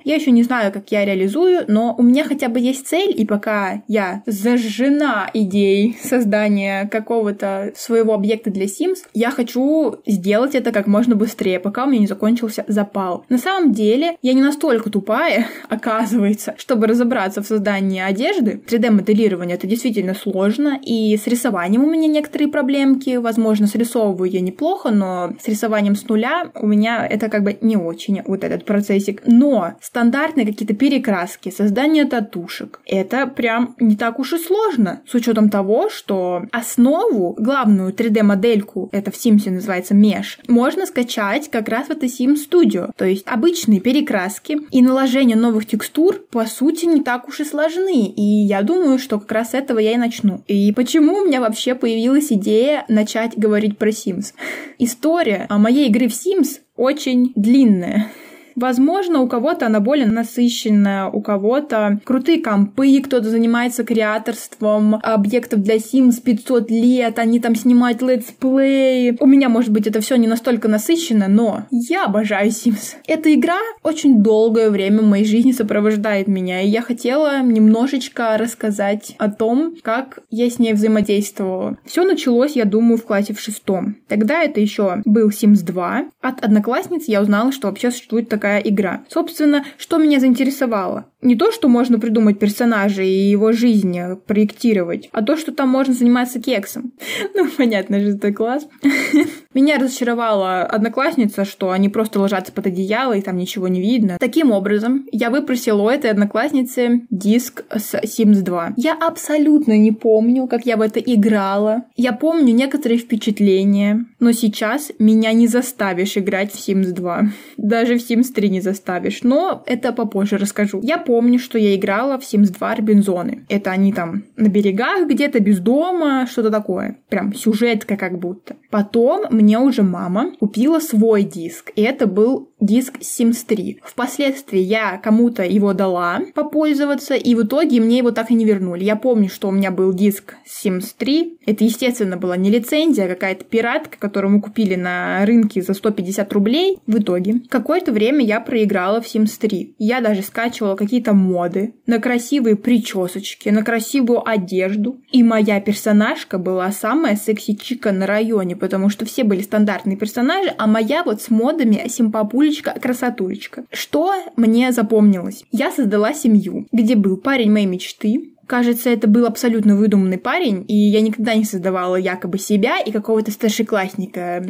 Я 0.04 0.16
еще 0.16 0.32
не 0.32 0.44
знаю, 0.44 0.72
как 0.72 0.92
я 0.92 1.06
реализую, 1.06 1.66
но 1.68 1.96
у 1.98 2.04
меня 2.04 2.24
хотя 2.24 2.50
бы 2.50 2.60
есть 2.60 2.88
цель, 2.88 3.14
и 3.16 3.26
пока 3.26 3.84
я 3.88 4.24
зажжена 4.26 5.30
идеей 5.34 5.98
создания 6.02 6.88
какого-то 6.92 7.74
своего 7.76 8.14
объекта 8.14 8.50
для 8.50 8.66
Sims, 8.66 9.00
я 9.14 9.32
хочу 9.32 9.98
сделать 10.06 10.56
это 10.56 10.72
как 10.72 10.88
можно 10.88 11.16
быстрее, 11.16 11.60
пока 11.60 11.86
у 11.86 11.88
меня 11.88 12.02
не 12.02 12.08
закончился 12.08 12.66
запал. 12.68 13.26
На 13.30 13.38
самом 13.38 13.74
деле, 13.74 14.18
я 14.22 14.34
не 14.34 14.42
настолько 14.42 14.90
тупая, 14.90 15.48
оказывается, 15.70 16.56
чтобы 16.58 16.88
разобраться 16.88 17.42
в 17.42 17.48
создании 17.48 18.02
одежды. 18.02 18.62
3D-моделирование 18.68 19.56
это 19.56 19.68
действительно 19.68 20.14
сложно, 20.14 20.80
и 20.82 21.18
с 21.18 21.28
рисованием 21.28 21.84
у 21.84 21.90
меня 21.90 22.08
некоторые 22.08 22.50
проблемки. 22.50 23.18
Возможно, 23.18 23.68
срисовываю 23.68 24.30
я 24.30 24.42
неплохо, 24.42 24.92
но 24.92 25.34
с 25.40 25.48
рисованием 25.48 25.96
с 25.96 26.08
нуля 26.08 26.50
у 26.56 26.68
меня 26.68 27.06
это 27.06 27.30
как 27.30 27.44
бы 27.44 27.58
не 27.62 27.78
очень 27.78 28.22
вот 28.26 28.44
этот 28.44 28.66
процессик. 28.66 29.25
Но 29.26 29.74
стандартные 29.82 30.46
какие-то 30.46 30.76
перекраски, 30.76 31.50
создание 31.50 32.06
татушек, 32.06 32.80
это 32.86 33.28
прям 33.28 33.76
не 33.80 33.96
так 33.96 34.20
уж 34.20 34.34
и 34.34 34.38
сложно, 34.38 35.02
с 35.08 35.14
учетом 35.14 35.50
того, 35.50 35.90
что 35.90 36.44
основу, 36.52 37.36
главную 37.38 37.94
3D-модельку, 37.94 38.90
это 38.92 39.12
в 39.12 39.16
Sims 39.16 39.50
называется 39.50 39.94
Mesh, 39.94 40.40
можно 40.48 40.86
скачать 40.86 41.50
как 41.50 41.70
раз 41.70 41.88
в 41.88 41.92
это 41.92 42.06
Sim 42.06 42.36
Studio. 42.36 42.92
То 42.96 43.06
есть 43.06 43.24
обычные 43.28 43.80
перекраски 43.80 44.60
и 44.72 44.82
наложение 44.82 45.38
новых 45.38 45.66
текстур, 45.66 46.24
по 46.32 46.46
сути, 46.46 46.86
не 46.86 47.02
так 47.02 47.28
уж 47.28 47.40
и 47.40 47.46
сложны. 47.46 48.08
И 48.08 48.22
я 48.22 48.62
думаю, 48.62 49.00
что 49.00 49.20
как 49.20 49.32
раз 49.32 49.52
с 49.52 49.54
этого 49.54 49.80
я 49.80 49.94
и 49.94 49.98
начну. 49.98 50.44
И 50.48 50.72
почему 50.74 51.18
у 51.18 51.26
меня 51.26 51.42
вообще 51.42 51.76
появилась 51.76 52.32
идея 52.32 52.86
начать 52.88 53.38
говорить 53.38 53.78
про 53.78 53.90
Sims? 53.90 54.34
История 54.80 55.46
о 55.50 55.58
моей 55.58 55.88
игры 55.90 56.08
в 56.08 56.12
Sims 56.12 56.60
очень 56.76 57.32
длинная. 57.36 58.12
Возможно, 58.56 59.20
у 59.22 59.28
кого-то 59.28 59.66
она 59.66 59.80
более 59.80 60.06
насыщенная, 60.06 61.08
у 61.08 61.22
кого-то 61.22 62.00
крутые 62.06 62.42
компы, 62.42 63.02
кто-то 63.02 63.30
занимается 63.30 63.84
креаторством 63.84 64.96
объектов 64.96 65.62
для 65.62 65.76
Sims 65.76 66.22
500 66.22 66.72
лет, 66.72 67.20
они 67.20 67.40
там 67.40 67.56
снимают 67.56 68.02
летсплеи. 68.02 69.18
У 69.20 69.26
меня, 69.26 69.50
может 69.50 69.72
быть, 69.72 69.88
это 69.88 70.00
все 70.00 70.16
не 70.16 70.28
настолько 70.28 70.68
насыщенно, 70.68 71.28
но 71.28 71.66
я 71.70 72.06
обожаю 72.06 72.50
Sims. 72.50 72.96
Эта 73.08 73.34
игра 73.34 73.60
очень 73.84 74.24
долгое 74.24 74.70
время 74.70 75.02
в 75.02 75.06
моей 75.06 75.26
жизни 75.26 75.52
сопровождает 75.52 76.28
меня, 76.28 76.62
и 76.62 76.70
я 76.70 76.82
хотела 76.82 77.42
немножечко 77.42 78.38
рассказать 78.38 79.16
о 79.18 79.30
том, 79.30 79.76
как 79.82 80.20
я 80.30 80.50
с 80.50 80.60
ней 80.60 80.74
взаимодействовала. 80.74 81.78
Все 81.86 82.04
началось, 82.04 82.56
я 82.56 82.66
думаю, 82.66 82.98
в 82.98 83.06
классе 83.06 83.34
в 83.34 83.40
шестом. 83.40 83.98
Тогда 84.08 84.44
это 84.44 84.62
еще 84.62 85.02
был 85.04 85.30
Sims 85.30 85.64
2. 85.64 86.06
От 86.22 86.44
одноклассниц 86.44 87.06
я 87.08 87.22
узнала, 87.22 87.52
что 87.52 87.68
вообще 87.68 87.92
существует 87.92 88.30
такая 88.30 88.45
такая 88.46 88.60
игра. 88.60 89.04
Собственно, 89.10 89.66
что 89.78 89.98
меня 89.98 90.20
заинтересовало? 90.20 91.06
Не 91.24 91.36
то, 91.36 91.52
что 91.52 91.68
можно 91.68 91.98
придумать 91.98 92.38
персонажа 92.38 93.02
и 93.02 93.30
его 93.32 93.52
жизнь 93.52 93.98
проектировать, 94.28 95.10
а 95.12 95.24
то, 95.24 95.36
что 95.36 95.52
там 95.52 95.70
можно 95.70 95.94
заниматься 95.94 96.40
кексом. 96.40 96.94
Ну, 97.34 97.50
понятно, 97.58 98.00
же 98.00 98.12
это 98.12 98.32
класс. 98.32 98.66
Меня 99.54 99.78
разочаровала 99.78 100.62
одноклассница, 100.64 101.44
что 101.44 101.72
они 101.72 101.90
просто 101.90 102.20
ложатся 102.20 102.52
под 102.52 102.68
одеяло 102.68 103.14
и 103.14 103.22
там 103.22 103.38
ничего 103.38 103.68
не 103.68 103.82
видно. 103.82 104.18
Таким 104.20 104.52
образом, 104.52 105.06
я 105.12 105.30
выпросила 105.30 105.82
у 105.82 105.90
этой 105.90 106.12
одноклассницы 106.12 107.06
диск 107.10 107.64
с 107.74 107.96
Sims 107.96 108.42
2. 108.42 108.74
Я 108.78 108.94
абсолютно 108.94 109.78
не 109.78 109.92
помню, 109.92 110.48
как 110.48 110.66
я 110.66 110.78
в 110.78 110.82
это 110.82 111.00
играла. 111.00 111.84
Я 111.96 112.14
помню 112.14 112.54
некоторые 112.54 113.00
впечатления, 113.00 114.06
но 114.20 114.32
сейчас 114.34 114.92
меня 115.00 115.34
не 115.34 115.48
заставишь 115.48 116.18
играть 116.18 116.52
в 116.52 116.68
Sims 116.68 116.92
2. 116.92 117.32
Даже 117.58 117.98
в 117.98 118.10
Sims 118.10 118.34
3 118.36 118.50
не 118.50 118.62
заставишь, 118.62 119.24
но 119.24 119.64
это 119.66 119.92
попозже 119.92 120.38
расскажу. 120.38 120.82
Я 120.84 120.98
помню, 120.98 121.40
что 121.40 121.58
я 121.58 121.76
играла 121.76 122.20
в 122.20 122.22
Sims 122.22 122.52
2 122.52 122.76
Робинзоны. 122.76 123.46
Это 123.50 123.72
они 123.72 123.94
там 123.94 124.26
на 124.36 124.50
берегах 124.50 125.08
где-то, 125.08 125.40
без 125.40 125.60
дома, 125.60 126.28
что-то 126.30 126.52
такое. 126.52 126.98
Прям 127.10 127.34
сюжетка 127.34 127.98
как 127.98 128.20
будто. 128.20 128.56
Потом 128.70 129.26
мне 129.32 129.58
уже 129.58 129.84
мама 129.84 130.32
купила 130.40 130.80
свой 130.80 131.24
диск, 131.24 131.72
и 131.76 131.82
это 131.82 132.08
был 132.08 132.50
диск 132.66 133.00
Sims 133.00 133.46
3. 133.48 133.80
Впоследствии 133.84 134.60
я 134.60 134.98
кому-то 134.98 135.44
его 135.44 135.74
дала 135.74 136.22
попользоваться, 136.34 137.16
и 137.16 137.36
в 137.36 137.44
итоге 137.44 137.80
мне 137.80 138.00
его 138.00 138.12
так 138.12 138.32
и 138.32 138.34
не 138.34 138.46
вернули. 138.46 138.84
Я 138.84 138.96
помню, 138.96 139.30
что 139.30 139.48
у 139.48 139.52
меня 139.52 139.72
был 139.72 139.94
диск 139.94 140.36
Sims 140.46 140.94
3. 140.98 141.40
Это, 141.46 141.64
естественно, 141.64 142.18
была 142.18 142.38
не 142.38 142.50
лицензия, 142.50 143.06
а 143.06 143.10
какая-то 143.10 143.46
пиратка, 143.46 143.98
которую 143.98 144.34
мы 144.34 144.42
купили 144.42 144.76
на 144.76 145.26
рынке 145.26 145.62
за 145.62 145.74
150 145.74 146.32
рублей. 146.34 146.80
В 146.88 147.00
итоге 147.00 147.42
какое-то 147.50 147.92
время 147.92 148.26
я 148.26 148.40
проиграла 148.40 149.02
в 149.02 149.06
Sims 149.06 149.38
3. 149.40 149.76
Я 149.78 150.02
даже 150.02 150.22
скачивала 150.22 150.76
какие-то 150.76 151.14
моды 151.14 151.74
на 151.86 152.00
красивые 152.00 152.56
причесочки, 152.56 153.50
на 153.50 153.64
красивую 153.64 154.28
одежду. 154.28 154.98
И 155.12 155.24
моя 155.24 155.60
персонажка 155.62 156.38
была 156.38 156.72
самая 156.72 157.16
секси-чика 157.16 157.92
на 157.92 158.08
районе, 158.08 158.56
потому 158.56 158.90
что 158.90 159.06
все 159.06 159.24
были 159.24 159.42
стандартные 159.42 159.98
персонажи, 159.98 160.54
а 160.58 160.68
моя 160.68 161.04
вот 161.04 161.22
с 161.22 161.30
модами 161.30 161.88
симпапулечка, 161.88 162.55
красотулечка. 162.62 163.66
Что 163.72 164.14
мне 164.36 164.72
запомнилось? 164.72 165.44
Я 165.52 165.72
создала 165.72 166.14
семью, 166.14 166.68
где 166.72 166.96
был 166.96 167.18
парень 167.18 167.52
моей 167.52 167.66
мечты, 167.66 168.35
Кажется, 168.48 168.90
это 168.90 169.08
был 169.08 169.26
абсолютно 169.26 169.76
выдуманный 169.76 170.18
парень, 170.18 170.66
и 170.68 170.76
я 170.76 171.02
никогда 171.02 171.36
не 171.36 171.44
создавала 171.44 171.96
якобы 171.96 172.38
себя 172.38 172.80
и 172.80 172.92
какого-то 172.92 173.32
старшеклассника, 173.32 174.46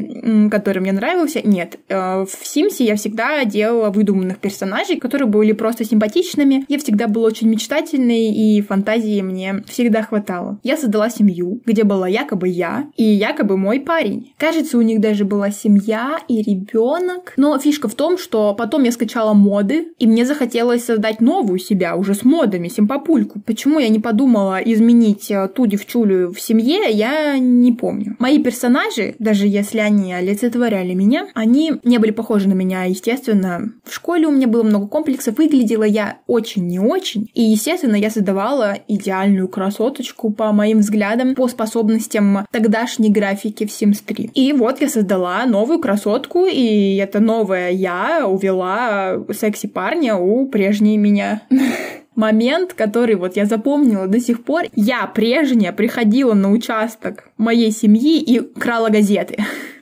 который 0.52 0.80
мне 0.80 0.92
нравился. 0.92 1.42
Нет, 1.44 1.80
э, 1.88 2.26
в 2.26 2.46
Симсе 2.46 2.86
я 2.86 2.96
всегда 2.96 3.44
делала 3.46 3.90
выдуманных 3.90 4.40
персонажей, 4.40 4.98
которые 4.98 5.28
были 5.28 5.54
просто 5.54 5.86
симпатичными. 5.86 6.66
Я 6.68 6.80
всегда 6.80 7.08
была 7.08 7.28
очень 7.28 7.50
мечтательной, 7.50 8.34
и 8.34 8.62
фантазии 8.62 9.22
мне 9.22 9.64
всегда 9.68 10.04
хватало. 10.04 10.60
Я 10.64 10.78
создала 10.78 11.10
семью, 11.10 11.62
где 11.66 11.84
была 11.84 12.08
якобы 12.08 12.48
я 12.48 12.88
и 12.96 13.04
якобы 13.04 13.58
мой 13.58 13.80
парень. 13.80 14.34
Кажется, 14.38 14.78
у 14.78 14.82
них 14.82 15.00
даже 15.00 15.26
была 15.26 15.52
семья 15.52 16.20
и 16.28 16.42
ребенок. 16.42 17.34
Но 17.38 17.58
фишка 17.60 17.88
в 17.88 17.96
том, 17.96 18.18
что 18.18 18.54
потом 18.54 18.84
я 18.84 18.92
скачала 18.92 19.34
моды, 19.34 19.94
и 20.00 20.08
мне 20.08 20.26
захотелось 20.26 20.86
создать 20.86 21.22
новую 21.22 21.60
себя 21.60 21.96
уже 21.96 22.14
с 22.14 22.24
модами, 22.24 22.68
симпапульку. 22.68 23.42
Почему 23.46 23.80
я 23.80 23.85
не 23.90 24.00
подумала 24.00 24.60
изменить 24.64 25.30
э, 25.32 25.48
ту 25.48 25.66
девчулю 25.66 26.32
в 26.32 26.40
семье, 26.40 26.90
я 26.90 27.38
не 27.38 27.72
помню. 27.72 28.16
Мои 28.20 28.42
персонажи, 28.42 29.16
даже 29.20 29.48
если 29.48 29.80
они 29.80 30.14
олицетворяли 30.14 30.94
меня, 30.94 31.28
они 31.34 31.74
не 31.84 31.98
были 31.98 32.12
похожи 32.12 32.48
на 32.48 32.54
меня, 32.54 32.84
естественно. 32.84 33.72
В 33.84 33.94
школе 33.94 34.28
у 34.28 34.32
меня 34.32 34.48
было 34.48 34.64
много 34.64 34.88
комплексов, 34.88 35.38
выглядела 35.38 35.84
я 35.84 36.18
очень 36.28 36.68
не 36.68 36.80
очень. 36.80 37.30
И, 37.34 37.42
естественно, 37.42 37.96
я 37.96 38.10
создавала 38.10 38.78
идеальную 38.88 39.48
красоточку 39.48 40.32
по 40.32 40.52
моим 40.52 40.80
взглядам, 40.80 41.36
по 41.36 41.48
способностям 41.48 42.46
тогдашней 42.52 43.10
графики 43.10 43.66
в 43.66 43.70
Sims 43.70 44.02
3. 44.06 44.32
И 44.34 44.54
вот 44.54 44.82
я 44.82 44.90
создала 44.90 45.46
новую 45.46 45.80
красотку, 45.80 46.46
и 46.46 46.96
эта 46.98 47.20
новая 47.20 47.72
я 47.72 48.28
увела 48.28 49.24
секси 49.34 49.68
парня 49.68 50.16
у 50.16 50.48
прежней 50.48 50.98
меня. 50.98 51.42
момент, 52.16 52.74
который 52.74 53.16
вот 53.16 53.36
я 53.36 53.46
запомнила 53.46 54.08
до 54.08 54.20
сих 54.20 54.44
пор. 54.44 54.64
Я 54.76 55.06
прежняя 55.08 55.72
приходила 55.72 56.34
на 56.34 56.52
участок 56.52 57.30
моей 57.38 57.72
семьи 57.72 58.22
и 58.22 58.40
крала 58.40 58.90
газеты. 58.90 59.38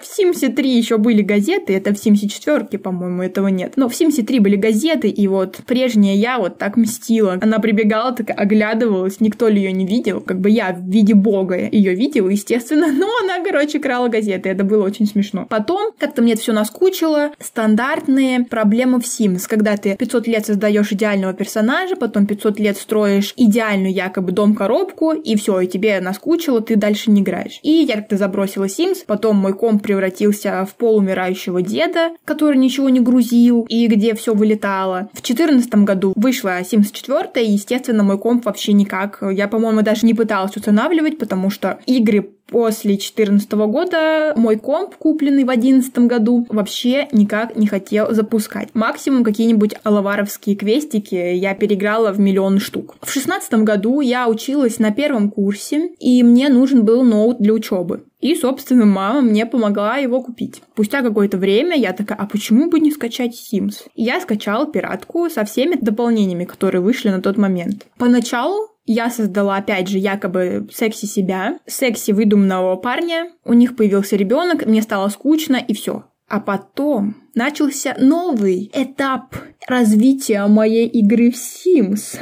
В 0.00 0.06
Симсе 0.06 0.48
3 0.48 0.76
еще 0.76 0.98
были 0.98 1.22
газеты, 1.22 1.74
это 1.74 1.92
в 1.92 1.98
Симсе 1.98 2.28
4, 2.28 2.78
по-моему, 2.78 3.22
этого 3.22 3.48
нет. 3.48 3.74
Но 3.76 3.88
в 3.88 3.94
Симсе 3.94 4.22
3 4.22 4.40
были 4.40 4.56
газеты, 4.56 5.08
и 5.08 5.28
вот 5.28 5.58
прежняя 5.66 6.14
я 6.14 6.38
вот 6.38 6.58
так 6.58 6.76
мстила. 6.76 7.38
Она 7.40 7.58
прибегала, 7.58 8.12
так 8.12 8.30
оглядывалась, 8.30 9.20
никто 9.20 9.48
ли 9.48 9.60
ее 9.60 9.72
не 9.72 9.86
видел. 9.86 10.20
Как 10.20 10.40
бы 10.40 10.50
я 10.50 10.72
в 10.72 10.88
виде 10.88 11.14
бога 11.14 11.56
ее 11.56 11.94
видела, 11.94 12.28
естественно, 12.28 12.86
но 12.92 13.08
она, 13.22 13.44
короче, 13.44 13.78
крала 13.78 14.08
газеты, 14.08 14.48
это 14.48 14.64
было 14.64 14.84
очень 14.84 15.06
смешно. 15.06 15.46
Потом 15.48 15.92
как-то 15.98 16.22
мне 16.22 16.32
это 16.32 16.42
все 16.42 16.52
наскучило. 16.52 17.30
Стандартные 17.38 18.44
проблемы 18.44 19.00
в 19.00 19.04
Sims, 19.04 19.44
когда 19.48 19.76
ты 19.76 19.96
500 19.96 20.26
лет 20.26 20.46
создаешь 20.46 20.92
идеального 20.92 21.32
персонажа, 21.32 21.96
потом 21.96 22.26
500 22.26 22.58
лет 22.60 22.76
строишь 22.76 23.34
идеальную 23.36 23.92
якобы 23.92 24.32
дом-коробку, 24.32 25.12
и 25.12 25.36
все, 25.36 25.60
и 25.60 25.66
тебе 25.66 26.00
наскучило, 26.00 26.60
ты 26.60 26.76
дальше 26.76 27.10
не 27.10 27.22
играешь. 27.22 27.60
И 27.62 27.70
я 27.70 27.96
как-то 27.96 28.16
забросила 28.16 28.64
Sims, 28.64 28.98
потом 29.06 29.36
мой 29.36 29.52
комп 29.66 29.82
превратился 29.82 30.64
в 30.64 30.76
полумирающего 30.76 31.60
деда, 31.60 32.10
который 32.24 32.56
ничего 32.56 32.88
не 32.88 33.00
грузил 33.00 33.66
и 33.68 33.88
где 33.88 34.14
все 34.14 34.32
вылетало. 34.32 35.08
В 35.12 35.20
2014 35.22 35.74
году 35.74 36.12
вышла 36.14 36.60
Sims 36.60 36.92
4, 36.92 37.44
и, 37.44 37.50
естественно, 37.50 38.04
мой 38.04 38.16
комп 38.16 38.46
вообще 38.46 38.72
никак. 38.72 39.24
Я, 39.28 39.48
по-моему, 39.48 39.82
даже 39.82 40.06
не 40.06 40.14
пыталась 40.14 40.56
устанавливать, 40.56 41.18
потому 41.18 41.50
что 41.50 41.80
игры 41.86 42.30
После 42.48 42.90
2014 42.90 43.52
года 43.52 44.32
мой 44.36 44.56
комп, 44.56 44.94
купленный 44.96 45.42
в 45.42 45.46
2011 45.46 45.98
году, 46.00 46.46
вообще 46.48 47.08
никак 47.12 47.56
не 47.56 47.66
хотел 47.66 48.12
запускать. 48.14 48.68
Максимум 48.74 49.24
какие-нибудь 49.24 49.74
алаваровские 49.82 50.54
квестики 50.54 51.14
я 51.14 51.54
переиграла 51.54 52.12
в 52.12 52.20
миллион 52.20 52.60
штук. 52.60 52.94
В 53.00 53.12
2016 53.12 53.54
году 53.64 54.00
я 54.00 54.28
училась 54.28 54.78
на 54.78 54.92
первом 54.92 55.30
курсе, 55.30 55.90
и 55.98 56.22
мне 56.22 56.48
нужен 56.48 56.84
был 56.84 57.02
ноут 57.02 57.38
для 57.38 57.52
учебы. 57.52 58.04
И, 58.20 58.34
собственно, 58.34 58.86
мама 58.86 59.20
мне 59.20 59.44
помогла 59.44 59.96
его 59.98 60.22
купить. 60.22 60.62
Спустя 60.72 61.02
какое-то 61.02 61.36
время 61.36 61.76
я 61.76 61.92
такая, 61.92 62.18
а 62.18 62.26
почему 62.26 62.70
бы 62.70 62.80
не 62.80 62.90
скачать 62.90 63.34
Sims? 63.34 63.88
Я 63.94 64.20
скачала 64.20 64.66
пиратку 64.66 65.28
со 65.28 65.44
всеми 65.44 65.76
дополнениями, 65.76 66.44
которые 66.44 66.80
вышли 66.80 67.10
на 67.10 67.20
тот 67.20 67.36
момент. 67.36 67.86
Поначалу 67.98 68.70
я 68.86 69.10
создала, 69.10 69.56
опять 69.56 69.88
же, 69.88 69.98
якобы 69.98 70.68
секси 70.72 71.06
себя, 71.06 71.58
секси 71.66 72.12
выдуманного 72.12 72.76
парня. 72.76 73.30
У 73.44 73.52
них 73.52 73.76
появился 73.76 74.16
ребенок, 74.16 74.66
мне 74.66 74.82
стало 74.82 75.08
скучно, 75.08 75.56
и 75.56 75.74
все. 75.74 76.04
А 76.28 76.40
потом 76.40 77.16
начался 77.34 77.96
новый 77.98 78.70
этап 78.72 79.34
развития 79.68 80.46
моей 80.46 80.88
игры 80.88 81.30
в 81.30 81.34
Sims. 81.34 82.18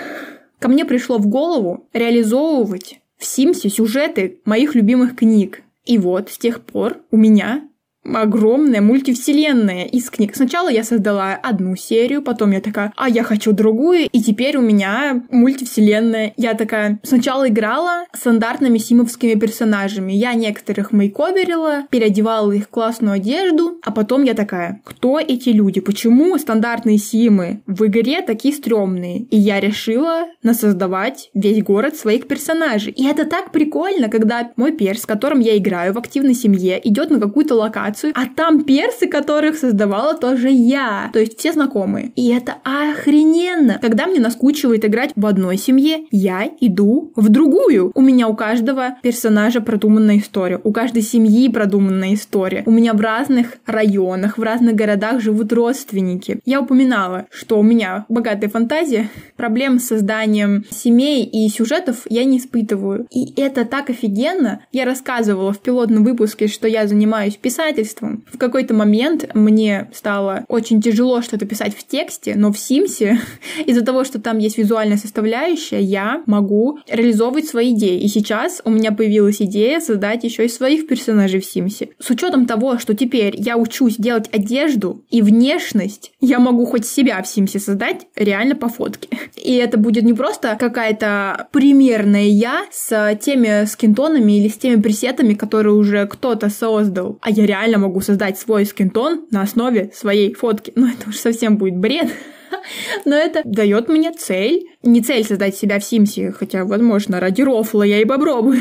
Ко 0.59 0.69
мне 0.69 0.85
пришло 0.85 1.19
в 1.19 1.27
голову 1.27 1.87
реализовывать 1.93 3.01
в 3.19 3.25
Симсе 3.25 3.69
сюжеты 3.69 4.41
моих 4.45 4.75
любимых 4.75 5.17
книг. 5.17 5.63
И 5.85 5.99
вот 5.99 6.31
с 6.31 6.39
тех 6.39 6.63
пор 6.63 6.99
у 7.11 7.17
меня 7.17 7.69
огромная 8.05 8.81
мультивселенная 8.81 9.85
из 9.85 10.11
книг. 10.11 10.37
Сначала 10.37 10.69
я 10.69 10.85
создала 10.85 11.35
одну 11.35 11.77
серию, 11.77 12.23
потом 12.23 12.51
я 12.51 12.61
такая, 12.61 12.93
а 12.97 13.09
я 13.09 13.23
хочу 13.23 13.53
другую, 13.53 14.09
и 14.11 14.21
теперь 14.21 14.57
у 14.57 14.61
меня 14.61 15.23
мультивселенная. 15.31 16.35
Я 16.37 16.55
такая 16.55 16.99
сначала 17.03 17.49
играла 17.49 18.05
стандартными 18.13 18.79
симовскими 18.79 19.39
персонажами. 19.39 20.13
Я 20.13 20.35
некоторых 20.35 20.93
мейковерила, 20.93 21.85
переодевала 21.91 22.53
их 22.53 22.65
в 22.65 22.69
классную 22.69 23.15
одежду, 23.15 23.79
а 23.83 23.91
потом 23.91 24.25
я 24.25 24.35
такая, 24.35 24.81
кто 24.85 25.19
эти 25.19 25.51
люди? 25.51 25.81
Почему 25.81 26.37
стандартные 26.39 26.99
симы 26.99 27.63
в 27.67 27.87
игре 27.87 28.23
такие 28.23 28.55
стрёмные? 28.55 29.21
И 29.23 29.37
я 29.37 29.61
решила 29.61 30.27
насоздавать 30.43 31.31
весь 31.35 31.63
город 31.63 31.97
своих 31.97 32.27
персонажей. 32.27 32.93
И 32.93 33.07
это 33.07 33.25
так 33.25 33.53
прикольно, 33.53 34.09
когда 34.09 34.51
мой 34.57 34.73
перс, 34.73 35.03
с 35.03 35.07
которым 35.07 35.41
я 35.41 35.57
играю 35.57 35.93
в 35.93 35.99
активной 35.99 36.35
семье, 36.35 36.81
идет 36.83 37.11
на 37.11 37.21
какую-то 37.21 37.55
локацию, 37.55 37.94
локацию, 37.95 38.13
а 38.15 38.27
там 38.27 38.65
персы, 38.65 39.07
которых 39.07 39.57
создавала 39.57 40.15
тоже 40.15 40.51
я. 40.51 41.11
То 41.13 41.19
есть 41.19 41.39
все 41.39 41.53
знакомые. 41.53 42.13
И 42.17 42.29
это 42.29 42.57
охрененно. 42.65 43.79
Когда 43.81 44.07
мне 44.07 44.21
наскучивает 44.21 44.85
играть 44.85 45.13
в 45.17 45.27
одной 45.27 45.57
семье, 45.57 46.07
я 46.11 46.49
иду 46.61 47.13
в 47.17 47.29
другую. 47.29 47.93
У 47.95 48.01
меня 48.01 48.29
у 48.29 48.35
каждого 48.35 48.97
персонажа 49.03 49.61
продуманная 49.61 50.19
история. 50.19 50.61
У 50.63 50.73
каждой 50.73 51.03
семьи 51.03 51.49
продуманная 51.49 52.15
история. 52.15 52.63
У 52.67 52.71
меня 52.71 52.95
в 52.95 53.01
разных 53.01 53.59
районах, 53.67 54.39
в 54.39 54.43
разных 54.43 54.75
городах 54.75 55.21
живут 55.21 55.53
родственники. 55.53 56.41
Я 56.45 56.61
упоминала, 56.61 57.27
что 57.31 57.59
у 57.59 57.63
меня 57.63 58.07
богатая 58.09 58.49
фантазия, 58.49 59.11
проблем 59.37 59.79
с 59.79 59.87
созданием 59.87 60.65
семей 60.71 61.25
и 61.25 61.49
сюжетов 61.49 62.03
я 62.09 62.25
не 62.25 62.39
испытываю. 62.39 63.07
И 63.11 63.33
это 63.41 63.65
так 63.65 63.91
офигенно. 63.91 64.61
Я 64.73 64.85
рассказывала 64.85 65.53
в 65.53 65.61
пилотном 65.61 66.05
выпуске, 66.05 66.49
что 66.49 66.67
я 66.69 66.87
занимаюсь 66.87 67.37
писательством, 67.37 67.84
писательством. 67.85 68.25
В 68.33 68.39
какой-то 68.39 68.75
момент 68.75 69.35
мне 69.35 69.89
стало 69.93 70.45
очень 70.49 70.81
тяжело 70.81 71.23
что-то 71.23 71.47
писать 71.47 71.77
в 71.77 71.87
тексте, 71.87 72.35
но 72.37 72.53
в 72.53 72.59
Симсе 72.59 73.21
из-за 73.67 73.85
того, 73.85 74.05
что 74.05 74.21
там 74.21 74.39
есть 74.39 74.59
визуальная 74.59 74.97
составляющая, 74.97 75.81
я 75.81 76.23
могу 76.27 76.79
реализовывать 76.89 77.47
свои 77.47 77.75
идеи. 77.75 78.01
И 78.01 78.09
сейчас 78.09 78.63
у 78.65 78.71
меня 78.71 78.93
появилась 78.93 79.41
идея 79.43 79.81
создать 79.81 80.25
еще 80.25 80.47
и 80.47 80.49
своих 80.49 80.87
персонажей 80.87 81.41
в 81.41 81.45
Симсе. 81.45 81.91
С 81.99 82.11
учетом 82.11 82.47
того, 82.47 82.79
что 82.79 82.95
теперь 82.95 83.35
я 83.37 83.57
учусь 83.57 83.97
делать 83.97 84.29
одежду 84.33 85.05
и 85.11 85.23
внешность, 85.23 86.13
я 86.21 86.39
могу 86.39 86.65
хоть 86.67 86.87
себя 86.87 87.23
в 87.23 87.29
Симсе 87.29 87.59
создать 87.59 88.07
реально 88.17 88.57
по 88.57 88.69
фотке. 88.69 89.09
И 89.37 89.55
это 89.55 89.79
будет 89.79 90.05
не 90.05 90.15
просто 90.15 90.57
какая-то 90.59 91.49
примерная 91.53 92.25
я 92.25 92.65
с 92.71 93.19
теми 93.23 93.67
skin 93.67 93.93
tone 93.93 94.19
ами 94.19 94.39
или 94.39 94.49
с 94.49 94.57
теми 94.57 94.81
пресетами, 94.81 95.35
которые 95.35 95.75
уже 95.75 96.07
кто-то 96.07 96.49
создал, 96.49 97.19
а 97.21 97.31
я 97.31 97.47
реально 97.47 97.74
реально 97.75 97.89
могу 97.89 98.01
создать 98.01 98.39
свой 98.39 98.65
skin 98.65 98.96
tone 98.96 99.27
на 99.31 99.43
основе 99.43 99.91
своей 99.95 100.35
фотки. 100.35 100.73
Ну, 100.77 100.87
это 100.87 101.09
уж 101.09 101.17
совсем 101.17 101.57
будет 101.57 101.77
бред. 101.77 102.09
Но 103.05 103.17
это 103.17 103.43
дает 103.45 103.89
мне 103.89 104.13
цель. 104.13 104.69
Не 104.83 105.01
цель 105.03 105.25
создать 105.25 105.57
себя 105.57 105.79
в 105.79 105.85
Симсе, 105.85 106.33
хотя, 106.33 106.65
возможно, 106.65 107.21
ради 107.21 107.43
рофла 107.43 107.83
я 107.83 108.01
и 108.01 108.05
попробую 108.05 108.61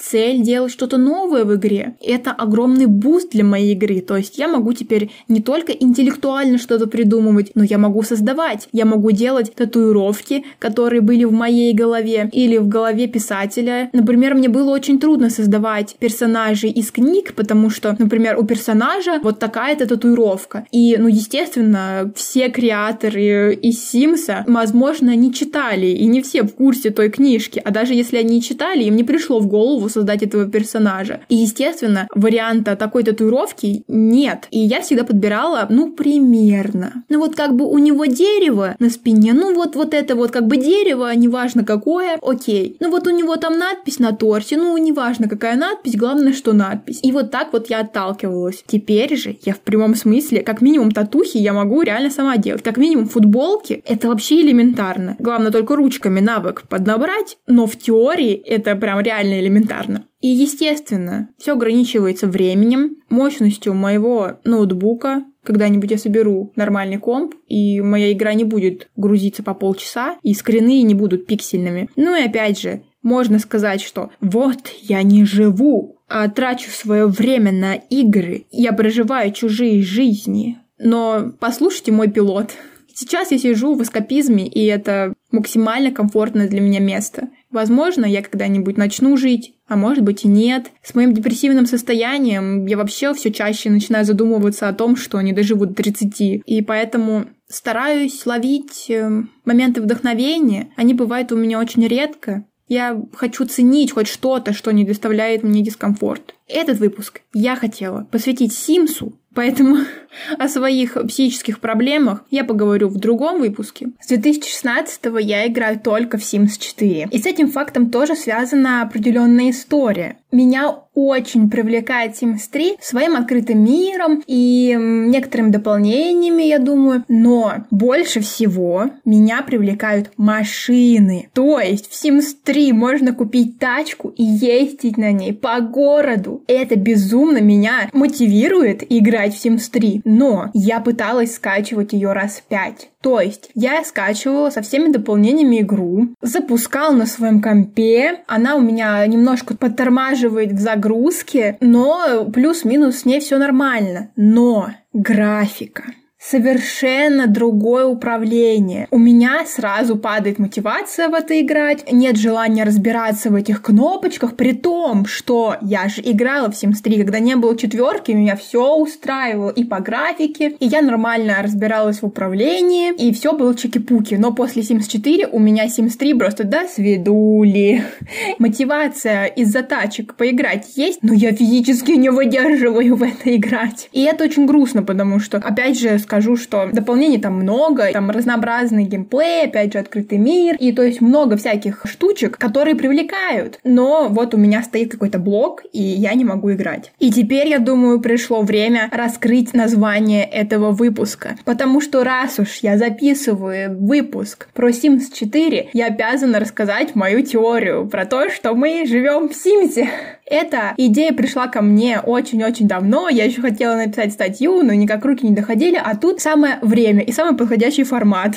цель 0.00 0.42
делать 0.42 0.72
что-то 0.72 0.96
новое 0.96 1.44
в 1.44 1.54
игре. 1.54 1.94
Это 2.00 2.32
огромный 2.32 2.86
boost 2.86 3.30
для 3.30 3.44
моей 3.44 3.74
игры. 3.74 4.00
То 4.00 4.16
есть 4.16 4.38
я 4.38 4.48
могу 4.48 4.72
теперь 4.72 5.10
не 5.28 5.40
только 5.42 5.72
интеллектуально 5.72 6.58
что-то 6.58 6.86
придумывать, 6.86 7.52
но 7.54 7.62
я 7.62 7.78
могу 7.78 8.02
создавать. 8.02 8.68
Я 8.72 8.86
могу 8.86 9.10
делать 9.10 9.54
татуировки, 9.54 10.44
которые 10.58 11.02
были 11.02 11.24
в 11.24 11.32
моей 11.32 11.74
голове 11.74 12.28
или 12.32 12.56
в 12.56 12.68
голове 12.68 13.06
писателя. 13.06 13.90
Например, 13.92 14.34
мне 14.34 14.48
было 14.48 14.70
очень 14.70 14.98
трудно 14.98 15.30
создавать 15.30 15.96
персонажей 15.98 16.70
из 16.70 16.90
книг, 16.90 17.34
потому 17.34 17.70
что, 17.70 17.94
например, 17.98 18.38
у 18.38 18.44
персонажа 18.44 19.20
вот 19.22 19.38
такая-то 19.38 19.86
татуировка. 19.86 20.66
И, 20.72 20.96
ну, 20.96 21.08
естественно, 21.08 22.10
все 22.16 22.48
креаторы 22.48 23.54
из 23.54 23.84
Симса, 23.90 24.44
возможно, 24.46 25.14
не 25.14 25.32
читали, 25.32 25.86
и 25.86 26.06
не 26.06 26.22
все 26.22 26.42
в 26.42 26.54
курсе 26.54 26.90
той 26.90 27.10
книжки. 27.10 27.60
А 27.64 27.70
даже 27.70 27.94
если 27.94 28.16
они 28.16 28.42
читали, 28.42 28.84
им 28.84 28.96
не 28.96 29.04
пришло 29.04 29.40
в 29.40 29.46
голову 29.46 29.89
создать 29.90 30.22
этого 30.22 30.46
персонажа. 30.46 31.20
И, 31.28 31.36
естественно, 31.36 32.08
варианта 32.14 32.76
такой 32.76 33.02
татуировки 33.04 33.84
нет. 33.88 34.46
И 34.50 34.58
я 34.58 34.80
всегда 34.80 35.04
подбирала, 35.04 35.66
ну, 35.68 35.92
примерно. 35.92 37.04
Ну, 37.08 37.18
вот 37.18 37.34
как 37.34 37.54
бы 37.54 37.66
у 37.66 37.78
него 37.78 38.06
дерево 38.06 38.76
на 38.78 38.90
спине, 38.90 39.32
ну, 39.32 39.54
вот, 39.54 39.76
вот 39.76 39.94
это 39.94 40.14
вот 40.14 40.30
как 40.30 40.46
бы 40.46 40.56
дерево, 40.56 41.14
неважно 41.14 41.64
какое, 41.64 42.18
окей. 42.22 42.76
Ну, 42.80 42.90
вот 42.90 43.06
у 43.06 43.10
него 43.10 43.36
там 43.36 43.58
надпись 43.58 43.98
на 43.98 44.12
торсе, 44.12 44.56
ну, 44.56 44.76
неважно 44.76 45.28
какая 45.28 45.56
надпись, 45.56 45.96
главное, 45.96 46.32
что 46.32 46.52
надпись. 46.52 47.00
И 47.02 47.12
вот 47.12 47.30
так 47.30 47.52
вот 47.52 47.68
я 47.70 47.80
отталкивалась. 47.80 48.62
Теперь 48.66 49.16
же 49.16 49.36
я 49.44 49.54
в 49.54 49.60
прямом 49.60 49.94
смысле, 49.94 50.42
как 50.42 50.60
минимум 50.60 50.90
татухи 50.90 51.38
я 51.38 51.52
могу 51.52 51.82
реально 51.82 52.10
сама 52.10 52.36
делать. 52.36 52.62
Как 52.62 52.76
минимум 52.76 53.08
футболки, 53.08 53.82
это 53.86 54.08
вообще 54.08 54.40
элементарно. 54.40 55.16
Главное 55.18 55.50
только 55.50 55.76
ручками 55.76 56.20
навык 56.20 56.62
поднабрать, 56.68 57.38
но 57.46 57.66
в 57.66 57.76
теории 57.76 58.34
это 58.34 58.76
прям 58.76 59.00
реально 59.00 59.40
элементарно 59.40 59.79
регулярно. 59.80 60.06
И, 60.20 60.28
естественно, 60.28 61.28
все 61.38 61.52
ограничивается 61.52 62.26
временем, 62.26 62.96
мощностью 63.08 63.74
моего 63.74 64.38
ноутбука. 64.44 65.24
Когда-нибудь 65.42 65.90
я 65.90 65.98
соберу 65.98 66.52
нормальный 66.56 66.98
комп, 66.98 67.34
и 67.48 67.80
моя 67.80 68.12
игра 68.12 68.34
не 68.34 68.44
будет 68.44 68.88
грузиться 68.96 69.42
по 69.42 69.54
полчаса, 69.54 70.18
и 70.22 70.34
скрины 70.34 70.82
не 70.82 70.94
будут 70.94 71.26
пиксельными. 71.26 71.88
Ну 71.96 72.14
и 72.14 72.26
опять 72.26 72.60
же, 72.60 72.82
можно 73.02 73.38
сказать, 73.38 73.80
что 73.80 74.10
вот 74.20 74.68
я 74.82 75.02
не 75.02 75.24
живу, 75.24 75.96
а 76.08 76.28
трачу 76.28 76.70
свое 76.70 77.06
время 77.06 77.52
на 77.52 77.74
игры, 77.74 78.44
я 78.50 78.72
проживаю 78.72 79.32
чужие 79.32 79.82
жизни. 79.82 80.58
Но 80.78 81.32
послушайте 81.38 81.92
мой 81.92 82.10
пилот. 82.10 82.50
Сейчас 82.92 83.30
я 83.30 83.38
сижу 83.38 83.74
в 83.74 83.82
эскапизме, 83.82 84.46
и 84.46 84.66
это 84.66 85.14
максимально 85.30 85.90
комфортное 85.90 86.48
для 86.48 86.60
меня 86.60 86.80
место. 86.80 87.28
Возможно, 87.50 88.04
я 88.04 88.22
когда-нибудь 88.22 88.76
начну 88.76 89.16
жить, 89.16 89.54
а 89.66 89.76
может 89.76 90.04
быть 90.04 90.24
и 90.24 90.28
нет. 90.28 90.70
С 90.82 90.94
моим 90.94 91.12
депрессивным 91.12 91.66
состоянием 91.66 92.66
я 92.66 92.76
вообще 92.76 93.12
все 93.14 93.32
чаще 93.32 93.70
начинаю 93.70 94.04
задумываться 94.04 94.68
о 94.68 94.72
том, 94.72 94.96
что 94.96 95.20
не 95.20 95.32
доживу 95.32 95.66
до 95.66 95.74
30. 95.74 96.42
И 96.46 96.62
поэтому 96.62 97.26
стараюсь 97.48 98.24
ловить 98.24 98.86
э, 98.88 99.22
моменты 99.44 99.82
вдохновения. 99.82 100.70
Они 100.76 100.94
бывают 100.94 101.32
у 101.32 101.36
меня 101.36 101.58
очень 101.58 101.86
редко. 101.86 102.44
Я 102.68 103.02
хочу 103.14 103.44
ценить 103.46 103.90
хоть 103.90 104.06
что-то, 104.06 104.52
что 104.52 104.70
не 104.70 104.84
доставляет 104.84 105.42
мне 105.42 105.62
дискомфорт. 105.62 106.36
Этот 106.46 106.78
выпуск 106.78 107.22
я 107.34 107.56
хотела 107.56 108.06
посвятить 108.12 108.52
Симсу, 108.52 109.19
Поэтому 109.34 109.78
о 110.38 110.48
своих 110.48 110.94
психических 111.06 111.60
проблемах 111.60 112.24
я 112.30 112.44
поговорю 112.44 112.88
в 112.88 112.98
другом 112.98 113.40
выпуске. 113.40 113.90
С 114.00 114.08
2016 114.08 115.00
я 115.20 115.46
играю 115.46 115.78
только 115.80 116.18
в 116.18 116.22
Sims 116.22 116.58
4. 116.58 117.08
И 117.10 117.18
с 117.18 117.26
этим 117.26 117.50
фактом 117.50 117.90
тоже 117.90 118.16
связана 118.16 118.82
определенная 118.82 119.50
история. 119.50 120.19
Меня 120.32 120.76
очень 120.94 121.50
привлекает 121.50 122.20
Sims 122.20 122.42
3 122.50 122.76
своим 122.80 123.16
открытым 123.16 123.64
миром 123.64 124.22
и 124.26 124.76
некоторыми 124.78 125.50
дополнениями, 125.50 126.42
я 126.42 126.58
думаю. 126.58 127.04
Но 127.08 127.64
больше 127.70 128.20
всего 128.20 128.90
меня 129.04 129.42
привлекают 129.42 130.10
машины. 130.16 131.28
То 131.32 131.58
есть 131.58 131.90
в 131.90 132.04
Sims 132.04 132.34
3 132.44 132.72
можно 132.72 133.14
купить 133.14 133.58
тачку 133.58 134.08
и 134.16 134.22
ездить 134.22 134.96
на 134.96 135.12
ней 135.12 135.32
по 135.32 135.60
городу. 135.60 136.44
Это 136.46 136.76
безумно 136.76 137.38
меня 137.38 137.88
мотивирует 137.92 138.84
играть 138.88 139.34
в 139.34 139.44
Sims 139.44 139.70
3. 139.70 140.02
Но 140.04 140.50
я 140.54 140.80
пыталась 140.80 141.34
скачивать 141.34 141.92
ее 141.92 142.12
раз 142.12 142.42
пять. 142.48 142.90
То 143.02 143.20
есть 143.20 143.50
я 143.54 143.82
скачивала 143.84 144.50
со 144.50 144.62
всеми 144.62 144.92
дополнениями 144.92 145.60
игру, 145.60 146.08
запускал 146.20 146.92
на 146.92 147.06
своем 147.06 147.40
компе, 147.40 148.20
она 148.26 148.56
у 148.56 148.60
меня 148.60 149.06
немножко 149.06 149.56
подтормаживает 149.56 150.52
в 150.52 150.58
загрузке, 150.58 151.56
но 151.60 152.26
плюс-минус 152.26 152.98
с 152.98 153.04
ней 153.04 153.20
все 153.20 153.38
нормально. 153.38 154.10
Но 154.16 154.70
графика 154.92 155.84
совершенно 156.20 157.26
другое 157.26 157.86
управление. 157.86 158.86
У 158.90 158.98
меня 158.98 159.46
сразу 159.46 159.96
падает 159.96 160.38
мотивация 160.38 161.08
в 161.08 161.14
это 161.14 161.40
играть, 161.40 161.90
нет 161.90 162.16
желания 162.16 162.64
разбираться 162.64 163.30
в 163.30 163.34
этих 163.34 163.62
кнопочках, 163.62 164.36
при 164.36 164.52
том, 164.52 165.06
что 165.06 165.56
я 165.62 165.88
же 165.88 166.02
играла 166.04 166.50
в 166.50 166.54
Sims 166.54 166.82
3, 166.82 166.98
когда 166.98 167.20
не 167.20 167.36
было 167.36 167.56
четверки, 167.56 168.12
меня 168.12 168.36
все 168.36 168.76
устраивало 168.76 169.50
и 169.50 169.64
по 169.64 169.80
графике, 169.80 170.56
и 170.60 170.66
я 170.66 170.82
нормально 170.82 171.36
разбиралась 171.42 172.02
в 172.02 172.06
управлении, 172.06 172.92
и 172.92 173.14
все 173.14 173.32
было 173.32 173.54
чики-пуки. 173.54 174.16
Но 174.16 174.34
после 174.34 174.62
Sims 174.62 174.88
4 174.88 175.26
у 175.28 175.38
меня 175.38 175.66
Sims 175.66 175.96
3 175.96 176.14
просто 176.14 176.44
до 176.44 176.66
свидули. 176.68 177.82
Мотивация 178.38 179.24
из-за 179.24 179.62
тачек 179.62 180.14
поиграть 180.14 180.76
есть, 180.76 180.98
но 181.02 181.14
я 181.14 181.32
физически 181.32 181.92
не 181.92 182.10
выдерживаю 182.10 182.96
в 182.96 183.02
это 183.02 183.34
играть. 183.34 183.88
И 183.92 184.02
это 184.02 184.24
очень 184.24 184.44
грустно, 184.44 184.82
потому 184.82 185.18
что, 185.18 185.38
опять 185.38 185.78
же, 185.78 185.98
скажу, 186.10 186.36
что 186.36 186.68
дополнений 186.72 187.18
там 187.18 187.34
много, 187.34 187.92
там 187.92 188.10
разнообразный 188.10 188.82
геймплей, 188.82 189.44
опять 189.44 189.72
же, 189.72 189.78
открытый 189.78 190.18
мир, 190.18 190.56
и 190.58 190.72
то 190.72 190.82
есть 190.82 191.00
много 191.00 191.36
всяких 191.36 191.82
штучек, 191.84 192.36
которые 192.36 192.74
привлекают. 192.74 193.60
Но 193.62 194.08
вот 194.10 194.34
у 194.34 194.36
меня 194.36 194.64
стоит 194.64 194.90
какой-то 194.90 195.20
блок, 195.20 195.62
и 195.72 195.80
я 195.80 196.14
не 196.14 196.24
могу 196.24 196.50
играть. 196.50 196.90
И 196.98 197.12
теперь, 197.12 197.46
я 197.46 197.60
думаю, 197.60 198.00
пришло 198.00 198.42
время 198.42 198.88
раскрыть 198.90 199.54
название 199.54 200.24
этого 200.24 200.72
выпуска. 200.72 201.36
Потому 201.44 201.80
что 201.80 202.02
раз 202.02 202.40
уж 202.40 202.56
я 202.62 202.76
записываю 202.76 203.78
выпуск 203.78 204.48
про 204.52 204.70
Sims 204.70 205.12
4, 205.14 205.70
я 205.72 205.86
обязана 205.86 206.40
рассказать 206.40 206.96
мою 206.96 207.22
теорию 207.22 207.86
про 207.86 208.04
то, 208.04 208.30
что 208.30 208.54
мы 208.54 208.84
живем 208.84 209.28
в 209.28 209.36
Симсе. 209.36 209.88
Эта 210.30 210.74
идея 210.76 211.12
пришла 211.12 211.48
ко 211.48 211.60
мне 211.60 211.98
очень-очень 211.98 212.68
давно. 212.68 213.08
Я 213.08 213.24
еще 213.24 213.42
хотела 213.42 213.74
написать 213.74 214.12
статью, 214.12 214.62
но 214.62 214.72
никак 214.72 215.04
руки 215.04 215.26
не 215.26 215.34
доходили. 215.34 215.74
А 215.74 215.96
тут 215.96 216.20
самое 216.20 216.60
время 216.62 217.02
и 217.02 217.10
самый 217.10 217.36
подходящий 217.36 217.82
формат. 217.82 218.36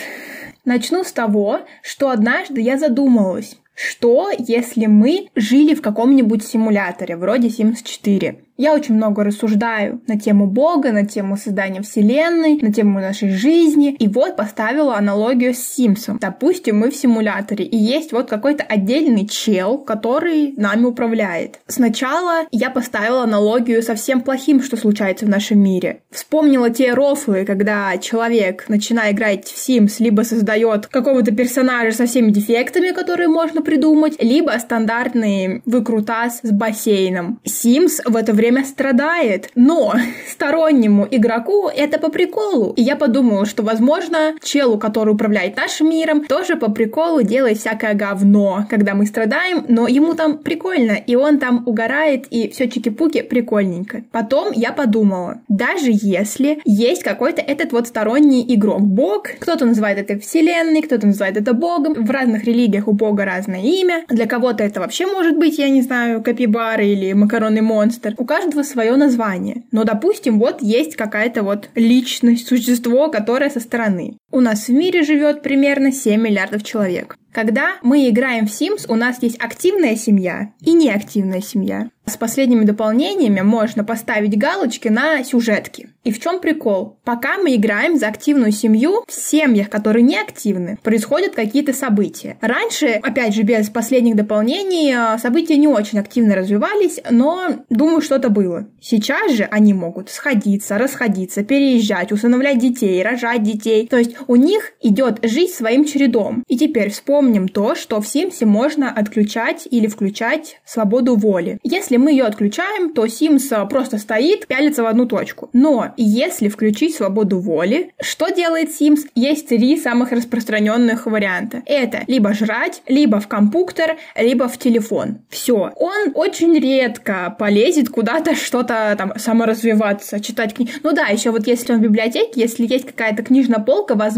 Начну 0.66 1.04
с 1.04 1.12
того, 1.12 1.60
что 1.84 2.10
однажды 2.10 2.62
я 2.62 2.80
задумалась, 2.80 3.58
что 3.76 4.32
если 4.36 4.88
мы 4.88 5.28
жили 5.36 5.76
в 5.76 5.84
каком-нибудь 5.84 6.44
симуляторе, 6.44 7.16
вроде 7.16 7.50
Sims 7.50 7.84
4? 7.84 8.40
Я 8.56 8.74
очень 8.74 8.94
много 8.94 9.24
рассуждаю 9.24 10.00
на 10.06 10.20
тему 10.20 10.46
Бога, 10.46 10.92
на 10.92 11.06
тему 11.08 11.38
создания 11.38 11.82
Вселенной, 11.82 12.60
на 12.62 12.72
тему 12.72 13.00
нашей 13.00 13.30
жизни. 13.32 13.96
И 13.96 14.08
вот 14.08 14.36
поставила 14.36 14.96
аналогию 14.96 15.56
с 15.56 15.60
Симсом. 15.60 16.20
Допустим, 16.22 16.78
мы 16.78 16.92
в 16.92 16.96
симуляторе, 16.96 17.66
и 17.66 17.76
есть 17.76 18.12
вот 18.12 18.30
какой-то 18.30 18.64
отдельный 18.64 19.28
чел, 19.28 19.80
который 19.80 20.54
нами 20.56 20.86
управляет. 20.86 21.60
Сначала 21.68 22.46
я 22.52 22.70
поставила 22.70 23.24
аналогию 23.24 23.82
со 23.82 23.96
всем 23.96 24.22
плохим, 24.22 24.62
что 24.62 24.78
случается 24.78 25.26
в 25.26 25.30
нашем 25.30 25.60
мире. 25.60 26.02
Вспомнила 26.12 26.70
те 26.70 26.94
рофлы, 26.94 27.46
когда 27.46 27.98
человек, 27.98 28.66
начиная 28.68 29.14
играть 29.14 29.48
в 29.48 29.58
Sims, 29.58 29.96
либо 29.98 30.22
создает 30.22 30.86
какого-то 30.86 31.32
персонажа 31.32 31.96
со 31.96 32.06
всеми 32.06 32.30
дефектами, 32.30 32.92
которые 32.92 33.30
можно 33.30 33.64
придумать, 33.64 34.22
либо 34.22 34.52
стандартный 34.60 35.64
выкрутас 35.66 36.42
с 36.44 36.52
бассейном. 36.52 37.40
Sims 37.46 38.00
в 38.06 38.16
это 38.16 38.34
время 38.34 38.43
время 38.44 38.66
страдает. 38.66 39.50
Но 39.56 39.94
стороннему 40.28 41.08
игроку 41.10 41.70
это 41.70 41.98
по 41.98 42.10
приколу. 42.10 42.74
И 42.76 42.82
я 42.82 42.98
подумала, 42.98 43.46
что, 43.46 43.64
возможно, 43.64 44.34
челу, 44.44 44.78
который 44.78 45.14
управляет 45.14 45.56
нашим 45.56 45.90
миром, 45.90 46.26
тоже 46.26 46.58
по 46.58 46.70
приколу 46.70 47.22
делает 47.22 47.58
всякое 47.58 47.94
говно, 47.94 48.66
когда 48.70 48.96
мы 48.96 49.06
страдаем, 49.06 49.66
но 49.70 49.88
ему 49.88 50.14
там 50.14 50.40
прикольно, 50.40 50.92
и 50.92 51.16
он 51.16 51.40
там 51.40 51.64
угорает, 51.66 52.26
и 52.32 52.50
все 52.50 52.66
чики-пуки 52.66 53.24
прикольненько. 53.24 54.04
Потом 54.12 54.52
я 54.54 54.74
подумала, 54.74 55.40
даже 55.48 55.92
если 55.92 56.60
есть 56.66 57.04
какой-то 57.04 57.42
этот 57.42 57.72
вот 57.72 57.88
сторонний 57.88 58.44
игрок, 58.56 58.82
бог, 58.82 59.24
кто-то 59.40 59.66
называет 59.66 60.00
это 60.00 60.20
вселенной, 60.20 60.82
кто-то 60.82 61.08
называет 61.08 61.38
это 61.38 61.54
богом, 61.54 61.94
в 61.94 62.12
разных 62.12 62.44
религиях 62.44 62.90
у 62.90 62.92
бога 62.92 63.24
разное 63.24 63.62
имя, 63.62 64.04
для 64.10 64.26
кого-то 64.26 64.66
это 64.66 64.82
вообще 64.82 65.06
может 65.06 65.38
быть, 65.38 65.58
я 65.58 65.70
не 65.70 65.82
знаю, 65.82 66.22
капибара 66.22 66.84
или 66.84 67.14
макаронный 67.14 67.62
монстр, 67.62 68.16
у 68.18 68.26
каждого 68.34 68.64
свое 68.64 68.96
название. 68.96 69.66
Но, 69.72 69.84
допустим, 69.84 70.40
вот 70.40 70.64
есть 70.64 70.96
какая-то 70.96 71.44
вот 71.44 71.70
личность, 71.76 72.48
существо, 72.48 73.12
которое 73.12 73.52
со 73.52 73.60
стороны. 73.60 74.18
У 74.34 74.40
нас 74.40 74.68
в 74.68 74.74
мире 74.74 75.04
живет 75.04 75.44
примерно 75.44 75.92
7 75.92 76.20
миллиардов 76.20 76.64
человек. 76.64 77.20
Когда 77.34 77.78
мы 77.82 78.10
играем 78.10 78.48
в 78.48 78.50
Sims, 78.50 78.86
у 78.88 78.96
нас 78.96 79.22
есть 79.22 79.40
активная 79.40 79.96
семья 79.96 80.54
и 80.62 80.74
неактивная 80.74 81.42
семья. 81.42 81.90
С 82.06 82.18
последними 82.18 82.66
дополнениями 82.66 83.40
можно 83.42 83.84
поставить 83.86 84.38
галочки 84.38 84.90
на 84.90 85.24
сюжетки. 85.24 85.90
И 86.04 86.12
в 86.12 86.20
чем 86.20 86.42
прикол? 86.42 87.00
Пока 87.06 87.38
мы 87.38 87.56
играем 87.56 87.98
за 87.98 88.10
активную 88.10 88.52
семью, 88.52 89.06
в 89.08 89.14
семьях, 89.14 89.70
которые 89.70 90.04
не 90.04 90.20
активны, 90.20 90.78
происходят 90.84 91.34
какие-то 91.34 91.72
события. 91.72 92.38
Раньше, 92.42 92.88
опять 93.02 93.34
же, 93.34 93.44
без 93.44 93.70
последних 93.70 94.18
дополнений, 94.18 94.92
а, 94.92 95.18
события 95.18 95.56
не 95.56 95.70
очень 95.70 95.98
активно 95.98 96.36
развивались, 96.36 97.00
но, 97.10 97.64
думаю, 97.70 98.02
что-то 98.02 98.28
было. 98.28 98.68
Сейчас 98.82 99.32
же 99.32 99.46
они 99.46 99.74
могут 99.74 100.10
сходиться, 100.10 100.78
расходиться, 100.78 101.46
переезжать, 101.46 102.12
усыновлять 102.12 102.60
детей, 102.60 103.02
рожать 103.02 103.44
детей. 103.44 103.88
То 103.88 103.98
есть 103.98 104.18
у 104.28 104.36
них 104.36 104.74
идет 104.82 105.20
жизнь 105.24 105.54
своим 105.54 105.86
чередом. 105.86 106.44
И 106.48 106.58
теперь 106.58 106.90
вспомним 106.90 107.48
то, 107.48 107.76
что 107.76 108.02
в 108.02 108.08
Симсе 108.08 108.46
можно 108.46 108.92
отключать 108.92 109.68
или 109.70 109.88
включать 109.88 110.60
свободу 110.66 111.16
воли. 111.16 111.60
Если 111.64 111.98
мы 111.98 112.12
ее 112.12 112.26
отключаем, 112.26 112.94
то 112.94 113.06
Sims 113.06 113.68
просто 113.70 113.98
стоит, 113.98 114.48
пялится 114.48 114.84
в 114.84 114.88
одну 114.88 115.06
точку. 115.06 115.50
Но 115.54 115.94
если 115.98 116.48
включить 116.50 116.96
свободу 116.96 117.40
воли, 117.40 117.94
что 118.02 118.30
делает 118.30 118.70
Sims? 118.70 119.02
Есть 119.16 119.48
три 119.48 119.78
самых 119.78 120.12
распространенных 120.12 121.06
варианта. 121.06 121.64
Это 121.66 122.04
либо 122.08 122.34
жрать, 122.34 122.82
либо 122.88 123.20
в 123.20 123.28
компьютер, 123.28 123.98
либо 124.16 124.48
в 124.48 124.58
телефон. 124.58 125.20
Все. 125.30 125.72
Он 125.76 126.12
очень 126.16 126.58
редко 126.60 127.36
полезет 127.38 127.90
куда-то 127.90 128.36
что-то 128.36 128.96
там 128.98 129.14
саморазвиваться, 129.18 130.20
читать 130.20 130.54
книги. 130.54 130.72
Ну 130.84 130.94
да, 130.94 131.08
еще 131.08 131.32
вот 131.32 131.48
если 131.48 131.74
он 131.74 131.80
в 131.80 131.84
библиотеке, 131.84 132.42
если 132.42 132.66
есть 132.66 132.86
какая-то 132.86 133.24
книжная 133.24 133.60
полка, 133.60 133.96
возможно, 133.96 134.13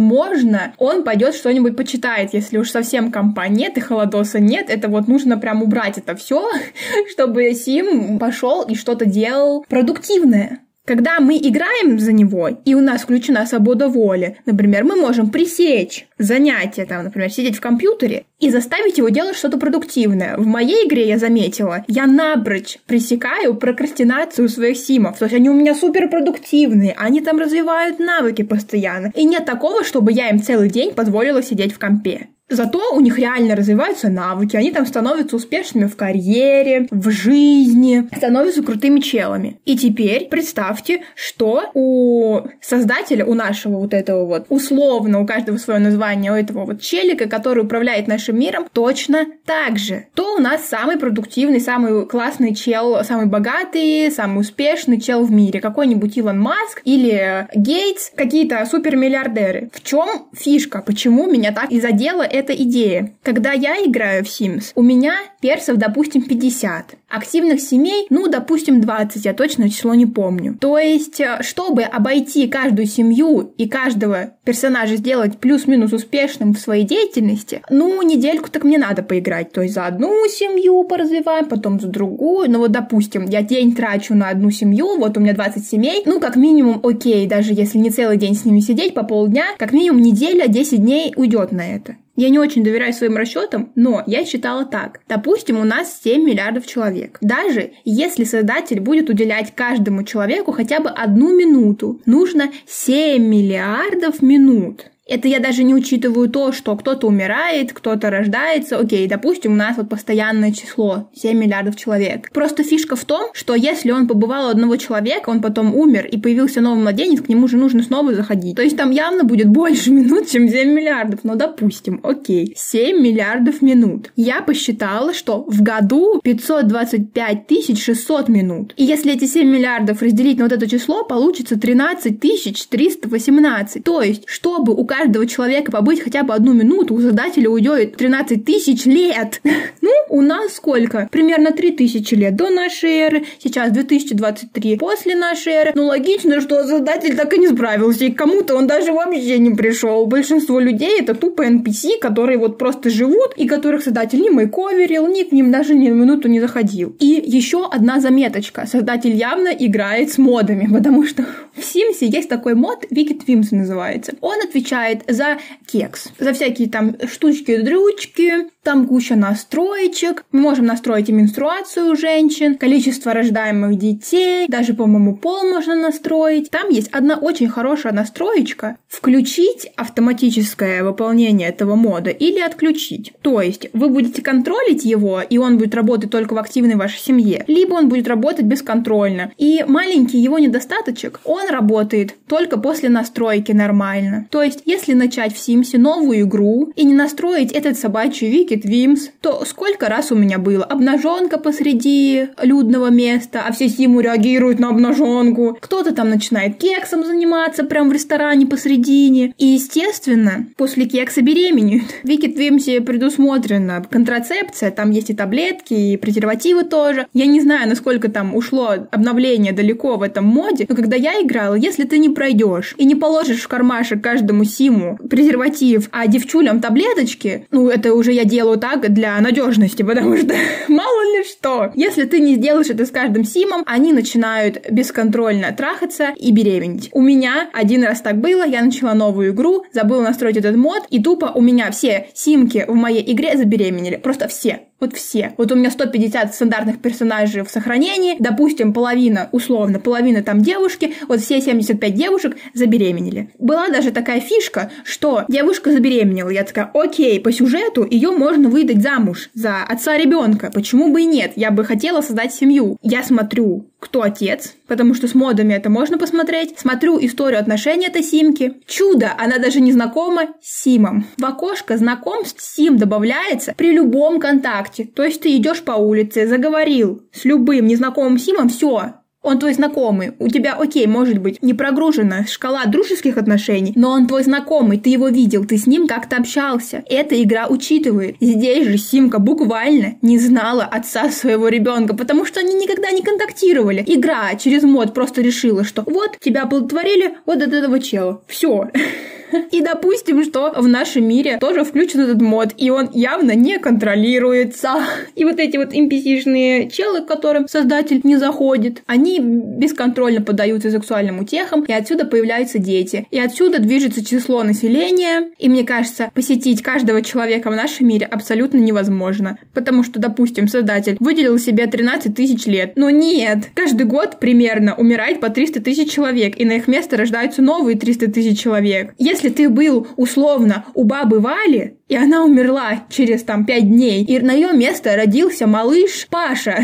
он 0.77 1.03
пойдет 1.03 1.36
что-нибудь 1.36 1.75
почитает. 1.75 2.34
Если 2.34 2.58
уж 2.58 2.69
совсем 2.69 3.12
компа 3.12 3.47
нет 3.47 3.77
и 3.77 3.81
холодоса 3.81 4.39
нет, 4.39 4.69
это 4.69 4.88
вот 4.88 5.08
нужно 5.08 5.38
прям 5.38 5.63
убрать 5.63 5.97
это 5.97 6.15
все, 6.15 6.49
чтобы 7.12 7.53
Сим 7.53 8.19
пошел 8.19 8.63
и 8.63 8.75
что-то 8.75 9.05
делал 9.05 9.65
продуктивное. 9.69 10.60
Когда 10.85 11.19
мы 11.19 11.37
играем 11.37 11.97
за 11.97 12.13
него, 12.13 12.47
и 12.63 12.75
у 12.75 12.79
нас 12.81 13.01
включена 13.01 13.45
свобода 13.47 13.87
воли, 13.87 14.37
например, 14.45 14.83
мы 14.83 14.95
можем 14.95 15.31
пресечь 15.31 16.07
занятие, 16.19 16.85
там, 16.85 17.03
например, 17.03 17.31
сидеть 17.31 17.57
в 17.57 17.61
компьютере 17.61 18.25
и 18.39 18.51
заставить 18.51 18.99
его 18.99 19.09
делать 19.09 19.35
что-то 19.35 19.57
продуктивное. 19.57 20.37
В 20.37 20.45
моей 20.45 20.87
игре 20.87 21.07
я 21.07 21.17
заметила, 21.17 21.83
я 21.87 22.05
напрочь 22.05 22.77
пресекаю 22.85 23.55
прокрастинацию 23.55 24.47
своих 24.47 24.77
симов. 24.77 25.17
То 25.17 25.25
есть 25.25 25.35
они 25.35 25.49
у 25.49 25.53
меня 25.53 25.73
суперпродуктивные, 25.73 26.93
они 26.97 27.21
там 27.21 27.39
развивают 27.39 27.97
навыки 27.97 28.43
постоянно. 28.43 29.11
И 29.15 29.25
нет 29.25 29.45
такого, 29.45 29.83
чтобы 29.83 30.11
я 30.11 30.29
им 30.29 30.41
целый 30.41 30.69
день 30.69 30.93
позволила 30.93 31.41
сидеть 31.41 31.73
в 31.73 31.79
компе. 31.79 32.27
Зато 32.47 32.79
у 32.93 32.99
них 32.99 33.17
реально 33.17 33.55
развиваются 33.55 34.08
навыки, 34.10 34.55
они 34.55 34.71
там 34.71 34.86
становятся 34.86 35.36
успешными 35.36 35.86
в 35.86 35.95
карьере, 35.95 36.88
в 36.91 37.10
жизни, 37.10 38.08
становятся 38.15 38.62
крутыми 38.62 38.99
челами. 38.99 39.60
И 39.65 39.75
теперь 39.75 40.27
представьте, 40.27 41.01
что 41.15 41.71
у 41.73 42.41
создателя, 42.62 43.25
у 43.25 43.34
нашего 43.34 43.77
вот 43.77 43.95
этого 43.95 44.25
вот, 44.25 44.45
условно, 44.49 45.21
у 45.21 45.25
каждого 45.25 45.58
свое 45.58 45.79
название, 45.79 46.31
у 46.31 46.36
этого 46.36 46.65
вот 46.65 46.81
челика, 46.81 47.27
который 47.27 47.63
управляет 47.63 48.08
нашим 48.08 48.39
миром, 48.39 48.67
точно 48.71 49.25
так 49.45 49.79
же. 49.79 50.05
То 50.13 50.36
у 50.36 50.39
нас 50.39 50.65
самый 50.65 50.97
продуктивный, 50.97 51.60
самый 51.60 52.05
классный 52.05 52.53
чел, 52.53 53.03
самый 53.03 53.25
богатый, 53.25 54.12
самый 54.12 54.41
успешный 54.41 55.01
чел 55.01 55.23
в 55.23 55.31
мире. 55.31 55.62
Какой-нибудь 55.62 56.15
Илон 56.15 56.39
Маск 56.39 56.81
или 56.84 57.47
Гейтс, 57.55 58.12
какие-то 58.15 58.63
супермиллиардеры. 58.69 59.71
В 59.73 59.81
чем 59.81 60.27
фишка? 60.31 60.84
Почему 60.86 61.25
меня 61.25 61.51
так 61.51 61.71
и 61.71 61.81
задело 61.81 62.21
эта 62.35 62.53
идея. 62.53 63.13
Когда 63.23 63.53
я 63.53 63.77
играю 63.85 64.23
в 64.23 64.27
Sims, 64.27 64.71
у 64.75 64.81
меня 64.81 65.15
персов, 65.41 65.77
допустим, 65.77 66.23
50. 66.23 66.95
Активных 67.09 67.61
семей, 67.61 68.07
ну, 68.09 68.27
допустим, 68.27 68.81
20, 68.81 69.25
я 69.25 69.33
точно 69.33 69.69
число 69.69 69.93
не 69.93 70.05
помню. 70.05 70.57
То 70.59 70.77
есть, 70.77 71.21
э, 71.21 71.37
чтобы 71.41 71.83
обойти 71.83 72.47
каждую 72.47 72.87
семью 72.87 73.53
и 73.57 73.67
каждого 73.67 74.31
персонажа 74.43 74.97
сделать 74.97 75.37
плюс-минус 75.37 75.93
успешным 75.93 76.53
в 76.53 76.59
своей 76.59 76.83
деятельности, 76.83 77.61
ну, 77.69 78.01
недельку 78.01 78.49
так 78.49 78.63
мне 78.63 78.77
надо 78.77 79.03
поиграть. 79.03 79.51
То 79.51 79.61
есть 79.61 79.75
за 79.75 79.85
одну 79.85 80.27
семью 80.27 80.83
поразвиваем, 80.83 81.45
потом 81.45 81.79
за 81.79 81.87
другую. 81.87 82.49
Ну 82.51 82.59
вот, 82.59 82.71
допустим, 82.71 83.25
я 83.25 83.41
день 83.41 83.75
трачу 83.75 84.13
на 84.15 84.29
одну 84.29 84.51
семью, 84.51 84.97
вот 84.97 85.17
у 85.17 85.21
меня 85.21 85.33
20 85.33 85.65
семей, 85.65 86.03
ну, 86.05 86.19
как 86.19 86.35
минимум, 86.35 86.79
окей, 86.83 87.27
даже 87.27 87.53
если 87.53 87.77
не 87.77 87.91
целый 87.91 88.17
день 88.17 88.35
с 88.35 88.45
ними 88.45 88.59
сидеть, 88.59 88.93
по 88.93 89.03
полдня, 89.03 89.45
как 89.57 89.71
минимум 89.71 90.01
неделя, 90.01 90.47
10 90.47 90.81
дней 90.81 91.13
уйдет 91.15 91.51
на 91.51 91.67
это. 91.67 91.95
Я 92.15 92.30
не 92.30 92.39
очень 92.39 92.63
доверяю 92.63 92.93
своим 92.93 93.17
расчетам, 93.17 93.71
но 93.75 94.04
я 94.08 94.25
считала 94.25 94.65
так. 94.65 95.01
Допустим, 95.08 95.60
у 95.60 95.63
нас 95.63 96.01
7 96.01 96.23
миллиардов 96.23 96.65
человек. 96.65 97.17
Даже 97.21 97.73
если 97.84 98.23
создатель 98.23 98.80
будет 98.80 99.10
уделять 99.10 99.54
каждому 99.54 100.04
человеку 100.04 100.51
хотя 100.51 100.80
бы 100.80 100.89
одну 100.89 101.36
минуту, 101.38 102.01
нужно 102.06 102.51
7 102.65 103.21
миллиардов 103.21 104.21
минут. 104.21 104.91
Это 105.07 105.27
я 105.27 105.39
даже 105.39 105.63
не 105.63 105.75
учитываю 105.75 106.29
то, 106.29 106.51
что 106.51 106.75
кто-то 106.75 107.07
умирает, 107.07 107.73
кто-то 107.73 108.09
рождается. 108.09 108.79
Окей, 108.79 109.07
допустим, 109.07 109.53
у 109.53 109.55
нас 109.55 109.77
вот 109.77 109.87
постоянное 109.87 110.51
число 110.51 111.09
7 111.13 111.37
миллиардов 111.37 111.75
человек. 111.75 112.31
Просто 112.31 112.63
фишка 112.63 112.95
в 112.95 113.05
том, 113.05 113.29
что 113.33 113.53
если 113.53 113.91
он 113.91 114.07
побывал 114.07 114.47
у 114.47 114.49
одного 114.49 114.77
человека, 114.77 115.29
он 115.29 115.41
потом 115.41 115.75
умер 115.75 116.07
и 116.07 116.17
появился 116.17 116.59
новый 116.59 116.81
младенец, 116.81 117.21
к 117.21 117.29
нему 117.29 117.47
же 117.47 117.57
нужно 117.57 117.83
снова 117.83 118.15
заходить. 118.15 118.55
То 118.55 118.63
есть 118.63 118.77
там 118.77 118.89
явно 118.89 119.23
будет 119.23 119.47
больше 119.47 119.91
минут, 119.91 120.29
чем 120.29 120.49
7 120.49 120.69
миллиардов. 120.69 121.19
Но 121.23 121.35
допустим, 121.35 121.99
окей, 122.01 122.55
7 122.57 122.99
миллиардов 122.99 123.61
минут. 123.61 124.11
Я 124.15 124.41
посчитала, 124.41 125.13
что 125.13 125.43
в 125.47 125.61
году 125.61 126.19
525 126.23 127.77
600 127.77 128.27
минут. 128.29 128.73
И 128.75 128.83
если 128.83 129.13
эти 129.13 129.25
7 129.25 129.47
миллиардов 129.47 130.01
разделить 130.01 130.39
на 130.39 130.45
вот 130.45 130.51
это 130.51 130.67
число, 130.67 131.03
получится 131.03 131.59
13 131.59 132.19
318. 132.19 133.83
То 133.83 134.01
есть, 134.01 134.23
чтобы 134.25 134.73
у 134.73 134.83
каждого 134.97 135.27
человека 135.27 135.71
побыть 135.71 136.01
хотя 136.01 136.23
бы 136.23 136.34
одну 136.34 136.53
минуту, 136.53 136.93
у 136.93 137.01
создателя 137.01 137.49
уйдет 137.49 137.97
13 137.97 138.45
тысяч 138.45 138.86
лет. 138.86 139.41
Ну, 139.81 139.91
у 140.10 140.21
нас 140.21 140.55
сколько? 140.55 141.08
Примерно 141.12 141.51
3 141.51 141.71
тысячи 141.73 142.15
лет 142.15 142.36
до 142.36 142.49
нашей 142.49 142.89
эры, 142.89 143.25
сейчас 143.38 143.71
2023 143.71 144.77
после 144.77 145.15
нашей 145.15 145.53
эры. 145.53 145.71
Ну, 145.75 145.86
логично, 145.86 146.41
что 146.41 146.63
создатель 146.63 147.15
так 147.15 147.31
и 147.34 147.38
не 147.38 147.47
справился, 147.49 148.05
и 148.05 148.12
кому-то 148.12 148.55
он 148.55 148.65
даже 148.65 148.91
вообще 148.91 149.38
не 149.38 149.53
пришел. 149.53 150.08
Большинство 150.08 150.60
людей 150.60 150.99
это 150.99 151.13
тупо 151.13 151.43
NPC, 151.43 151.99
которые 152.01 152.39
вот 152.39 152.58
просто 152.58 152.89
живут, 152.89 153.34
и 153.38 153.47
которых 153.47 153.84
создатель 153.84 154.21
не 154.21 154.31
мейковерил, 154.31 155.08
ни 155.08 155.21
к 155.21 155.31
ним 155.31 155.51
даже 155.51 155.75
ни 155.75 155.88
на 155.89 155.93
минуту 155.93 156.29
не 156.29 156.39
заходил. 156.39 156.95
И 156.99 157.23
еще 157.23 157.67
одна 157.69 157.99
заметочка. 157.99 158.65
Создатель 158.65 159.13
явно 159.13 159.49
играет 159.49 160.12
с 160.12 160.17
модами, 160.17 160.67
потому 160.73 161.05
что 161.05 161.25
в 161.53 161.63
Симсе 161.63 162.08
есть 162.08 162.29
такой 162.29 162.55
мод, 162.55 162.86
Wicked 162.89 163.25
Wims 163.27 163.49
называется. 163.51 164.13
Он 164.21 164.39
отвечает 164.41 164.84
отвечает 164.85 165.03
за 165.07 165.37
кекс, 165.65 166.09
за 166.19 166.33
всякие 166.33 166.69
там 166.69 166.95
штучки-дрючки, 167.07 168.49
там 168.63 168.87
куча 168.87 169.15
настроечек. 169.15 170.25
Мы 170.31 170.41
можем 170.41 170.65
настроить 170.65 171.09
и 171.09 171.13
менструацию 171.13 171.91
у 171.91 171.95
женщин, 171.95 172.55
количество 172.55 173.13
рождаемых 173.13 173.77
детей, 173.77 174.47
даже, 174.47 174.73
по-моему, 174.73 175.15
пол 175.15 175.43
можно 175.43 175.75
настроить. 175.75 176.49
Там 176.49 176.69
есть 176.69 176.89
одна 176.91 177.15
очень 177.15 177.47
хорошая 177.47 177.93
настроечка— 177.93 178.77
включить 178.87 179.71
автоматическое 179.75 180.83
выполнение 180.83 181.49
этого 181.49 181.75
мода 181.75 182.09
или 182.09 182.39
отключить. 182.39 183.13
То 183.21 183.41
есть 183.41 183.67
вы 183.73 183.89
будете 183.89 184.21
контролить 184.21 184.83
его, 184.83 185.21
и 185.21 185.37
он 185.37 185.57
будет 185.57 185.75
работать 185.75 186.09
только 186.09 186.33
в 186.33 186.37
активной 186.37 186.75
вашей 186.75 186.99
семье, 186.99 187.43
либо 187.47 187.73
он 187.73 187.89
будет 187.89 188.07
работать 188.07 188.45
бесконтрольно. 188.45 189.31
И 189.37 189.63
маленький 189.67 190.17
его 190.17 190.39
недостаточек, 190.39 191.19
он 191.23 191.49
работает 191.49 192.15
только 192.27 192.57
после 192.57 192.89
настройки 192.89 193.51
нормально. 193.51 194.27
То 194.31 194.41
есть 194.41 194.61
если 194.75 194.93
начать 194.93 195.33
в 195.33 195.39
Симсе 195.39 195.77
новую 195.77 196.21
игру 196.21 196.73
и 196.75 196.83
не 196.83 196.93
настроить 196.93 197.53
этот 197.53 197.79
собачий 197.79 198.29
Wicked 198.29 198.63
Wims, 198.63 199.09
то 199.21 199.45
сколько 199.45 199.88
раз 199.88 200.11
у 200.11 200.15
меня 200.15 200.38
было 200.38 200.65
обнаженка 200.65 201.38
посреди 201.38 202.27
людного 202.41 202.89
места, 202.89 203.43
а 203.47 203.53
все 203.53 203.69
Симу 203.69 204.01
реагируют 204.01 204.59
на 204.59 204.69
обнаженку. 204.69 205.57
Кто-то 205.61 205.93
там 205.93 206.09
начинает 206.09 206.57
кексом 206.57 207.05
заниматься 207.05 207.63
прямо 207.63 207.89
в 207.89 207.93
ресторане 207.93 208.47
посредине. 208.47 209.33
И, 209.38 209.45
естественно, 209.45 210.45
после 210.57 210.85
кекса 210.85 211.21
беременеют. 211.21 211.85
В 212.03 212.07
Wicked 212.07 212.35
Wims 212.35 212.81
предусмотрена 212.81 213.85
контрацепция, 213.89 214.71
там 214.71 214.91
есть 214.91 215.09
и 215.09 215.13
таблетки, 215.13 215.73
и 215.73 215.97
презервативы 215.97 216.63
тоже. 216.65 217.07
Я 217.13 217.27
не 217.27 217.39
знаю, 217.39 217.69
насколько 217.69 218.11
там 218.11 218.35
ушло 218.35 218.71
обновление 218.91 219.53
далеко 219.53 219.95
в 219.95 220.01
этом 220.01 220.25
моде, 220.25 220.65
но 220.67 220.75
когда 220.75 220.97
я 220.97 221.21
играла, 221.21 221.55
если 221.55 221.85
ты 221.85 221.97
не 221.97 222.09
пройдешь 222.09 222.75
и 222.77 222.83
не 222.83 222.95
положишь 222.95 223.41
в 223.41 223.47
кармашек 223.47 224.03
каждому 224.03 224.43
Симу 224.43 224.64
Симу 224.65 224.97
презерватив, 225.10 225.89
а 225.91 226.08
девчулям 226.08 226.60
таблеточки, 226.60 227.45
ну, 227.51 227.69
это 227.69 227.93
уже 227.93 228.12
я 228.12 228.25
делаю 228.25 228.58
так 228.58 228.91
для 228.91 229.19
надежности, 229.19 229.84
потому 229.84 230.17
что 230.17 230.34
мало 230.67 231.17
ли 231.17 231.23
что. 231.23 231.71
Если 231.75 232.06
ты 232.06 232.19
не 232.19 232.36
сделаешь 232.36 232.69
это 232.69 232.86
с 232.86 232.89
каждым 232.89 233.25
Симом, 233.25 233.63
они 233.67 233.93
начинают 233.93 234.71
бесконтрольно 234.71 235.51
трахаться 235.51 236.13
и 236.17 236.32
беременеть. 236.32 236.89
У 236.93 237.01
меня 237.01 237.49
один 237.54 237.84
раз 237.84 238.01
так 238.01 238.19
было, 238.19 238.43
я 238.43 238.63
начала 238.63 238.95
новую 238.95 239.34
игру, 239.34 239.65
забыла 239.71 240.01
настроить 240.01 240.38
этот 240.38 240.56
мод, 240.56 240.84
и 240.89 241.01
тупо 241.01 241.32
у 241.36 241.41
меня 241.41 241.69
все 241.71 242.08
Симки 242.15 242.65
в 242.67 242.73
моей 242.73 243.04
игре 243.13 243.38
забеременели. 243.38 243.97
Просто 243.97 244.28
все. 244.28 244.62
Вот 244.80 244.93
все. 244.93 245.34
Вот 245.38 245.51
у 245.51 245.56
меня 245.56 245.71
150 245.71 246.36
стандартных 246.36 246.82
персонажей 246.82 247.43
в 247.43 247.49
сохранении, 247.49 248.17
допустим, 248.19 248.73
половина, 248.73 249.30
условно, 249.32 249.80
половина 249.80 250.21
там 250.21 250.41
девушки, 250.41 250.93
вот 251.08 251.21
все 251.21 251.39
75 251.39 251.93
девушек 251.93 252.36
забеременели. 252.54 253.30
Была 253.39 253.69
даже 253.69 253.91
такая 253.91 254.19
фишка, 254.19 254.54
что 254.83 255.25
девушка 255.27 255.71
забеременела. 255.71 256.29
Я 256.29 256.43
такая, 256.43 256.69
окей, 256.73 257.19
по 257.19 257.31
сюжету 257.31 257.85
ее 257.89 258.11
можно 258.11 258.49
выдать 258.49 258.81
замуж 258.81 259.29
за 259.33 259.63
отца 259.63 259.97
ребенка. 259.97 260.51
Почему 260.53 260.91
бы 260.91 261.01
и 261.01 261.05
нет? 261.05 261.33
Я 261.35 261.51
бы 261.51 261.63
хотела 261.65 262.01
создать 262.01 262.33
семью. 262.33 262.77
Я 262.81 263.03
смотрю, 263.03 263.67
кто 263.79 264.01
отец, 264.01 264.55
потому 264.67 264.93
что 264.93 265.07
с 265.07 265.13
модами 265.13 265.53
это 265.53 265.69
можно 265.69 265.97
посмотреть. 265.97 266.57
Смотрю 266.57 266.97
историю 266.99 267.39
отношений 267.39 267.87
этой 267.87 268.03
Симки. 268.03 268.55
Чудо, 268.65 269.11
она 269.17 269.37
даже 269.37 269.61
не 269.61 269.71
знакома 269.71 270.29
с 270.41 270.63
Симом. 270.63 271.05
В 271.17 271.25
окошко 271.25 271.77
знакомств 271.77 272.41
Сим 272.41 272.77
добавляется 272.77 273.53
при 273.55 273.71
любом 273.71 274.19
контакте. 274.19 274.85
То 274.85 275.03
есть 275.03 275.21
ты 275.21 275.35
идешь 275.35 275.61
по 275.61 275.73
улице, 275.73 276.27
заговорил 276.27 277.03
с 277.11 277.25
любым 277.25 277.67
незнакомым 277.67 278.17
Симом, 278.17 278.49
все, 278.49 278.93
он 279.25 279.39
твой 279.39 279.53
знакомый, 279.53 280.13
у 280.19 280.29
тебя, 280.29 280.53
окей, 280.53 280.85
может 280.88 281.17
быть, 281.17 281.41
не 281.41 281.53
прогружена 281.53 282.25
шкала 282.25 282.65
дружеских 282.65 283.17
отношений, 283.17 283.73
но 283.75 283.91
он 283.91 284.07
твой 284.07 284.23
знакомый, 284.23 284.79
ты 284.79 284.89
его 284.89 285.07
видел, 285.07 285.45
ты 285.45 285.57
с 285.57 285.67
ним 285.67 285.88
как-то 285.88 286.17
общался. 286.17 286.83
Эта 286.89 287.21
игра 287.21 287.47
учитывает. 287.47 288.17
Здесь 288.21 288.67
же 288.67 288.77
Симка 288.77 289.19
буквально 289.19 289.95
не 290.01 290.19
знала 290.19 290.63
отца 290.63 291.09
своего 291.09 291.47
ребенка, 291.47 291.95
потому 291.95 292.25
что 292.25 292.39
они 292.39 292.53
никогда 292.53 292.91
не 292.91 293.01
контактировали. 293.01 293.83
Игра 293.88 294.35
через 294.35 294.63
мод 294.63 294.93
просто 294.93 295.21
решила, 295.21 295.63
что 295.63 295.83
вот 295.85 296.17
тебя 296.19 296.43
оплодотворили 296.43 297.15
вот 297.25 297.41
от 297.41 297.51
этого 297.51 297.79
чела. 297.79 298.21
Все. 298.27 298.69
И 299.51 299.61
допустим, 299.61 300.23
что 300.23 300.53
в 300.55 300.67
нашем 300.67 301.07
мире 301.07 301.37
тоже 301.39 301.63
включен 301.63 302.01
этот 302.01 302.21
мод, 302.21 302.49
и 302.57 302.69
он 302.69 302.89
явно 302.93 303.31
не 303.31 303.59
контролируется. 303.59 304.75
И 305.15 305.23
вот 305.23 305.39
эти 305.39 305.57
вот 305.57 305.73
NPC-шные 305.73 306.69
челы, 306.69 307.01
к 307.01 307.07
которым 307.07 307.47
создатель 307.47 308.01
не 308.03 308.17
заходит, 308.17 308.83
они 308.85 309.19
бесконтрольно 309.19 310.21
поддаются 310.21 310.71
сексуальным 310.71 311.19
утехам, 311.19 311.63
и 311.63 311.71
отсюда 311.71 312.05
появляются 312.05 312.59
дети. 312.59 313.07
И 313.11 313.19
отсюда 313.19 313.59
движется 313.59 314.03
число 314.05 314.43
населения, 314.43 315.29
и 315.37 315.49
мне 315.49 315.63
кажется, 315.63 316.11
посетить 316.13 316.61
каждого 316.61 317.01
человека 317.01 317.49
в 317.49 317.55
нашем 317.55 317.87
мире 317.87 318.05
абсолютно 318.05 318.57
невозможно. 318.57 319.37
Потому 319.53 319.83
что, 319.83 319.99
допустим, 319.99 320.47
создатель 320.47 320.97
выделил 320.99 321.37
себе 321.39 321.67
13 321.67 322.15
тысяч 322.15 322.45
лет. 322.45 322.73
Но 322.75 322.89
нет, 322.89 323.49
каждый 323.53 323.85
год 323.85 324.19
примерно 324.19 324.75
умирает 324.75 325.19
по 325.19 325.29
300 325.29 325.61
тысяч 325.61 325.91
человек, 325.91 326.39
и 326.39 326.45
на 326.45 326.53
их 326.53 326.67
место 326.67 326.97
рождаются 326.97 327.41
новые 327.41 327.77
300 327.77 328.11
тысяч 328.11 328.39
человек. 328.39 328.93
Если 328.97 329.24
если 329.25 329.35
ты 329.35 329.49
был 329.49 329.88
условно 329.97 330.65
у 330.75 330.83
бабы 330.83 331.19
Вали, 331.19 331.77
и 331.87 331.95
она 331.95 332.23
умерла 332.23 332.85
через 332.89 333.23
там 333.23 333.45
пять 333.45 333.69
дней, 333.69 334.03
и 334.03 334.19
на 334.19 334.33
ее 334.33 334.53
место 334.53 334.95
родился 334.95 335.47
малыш 335.47 336.07
Паша, 336.09 336.63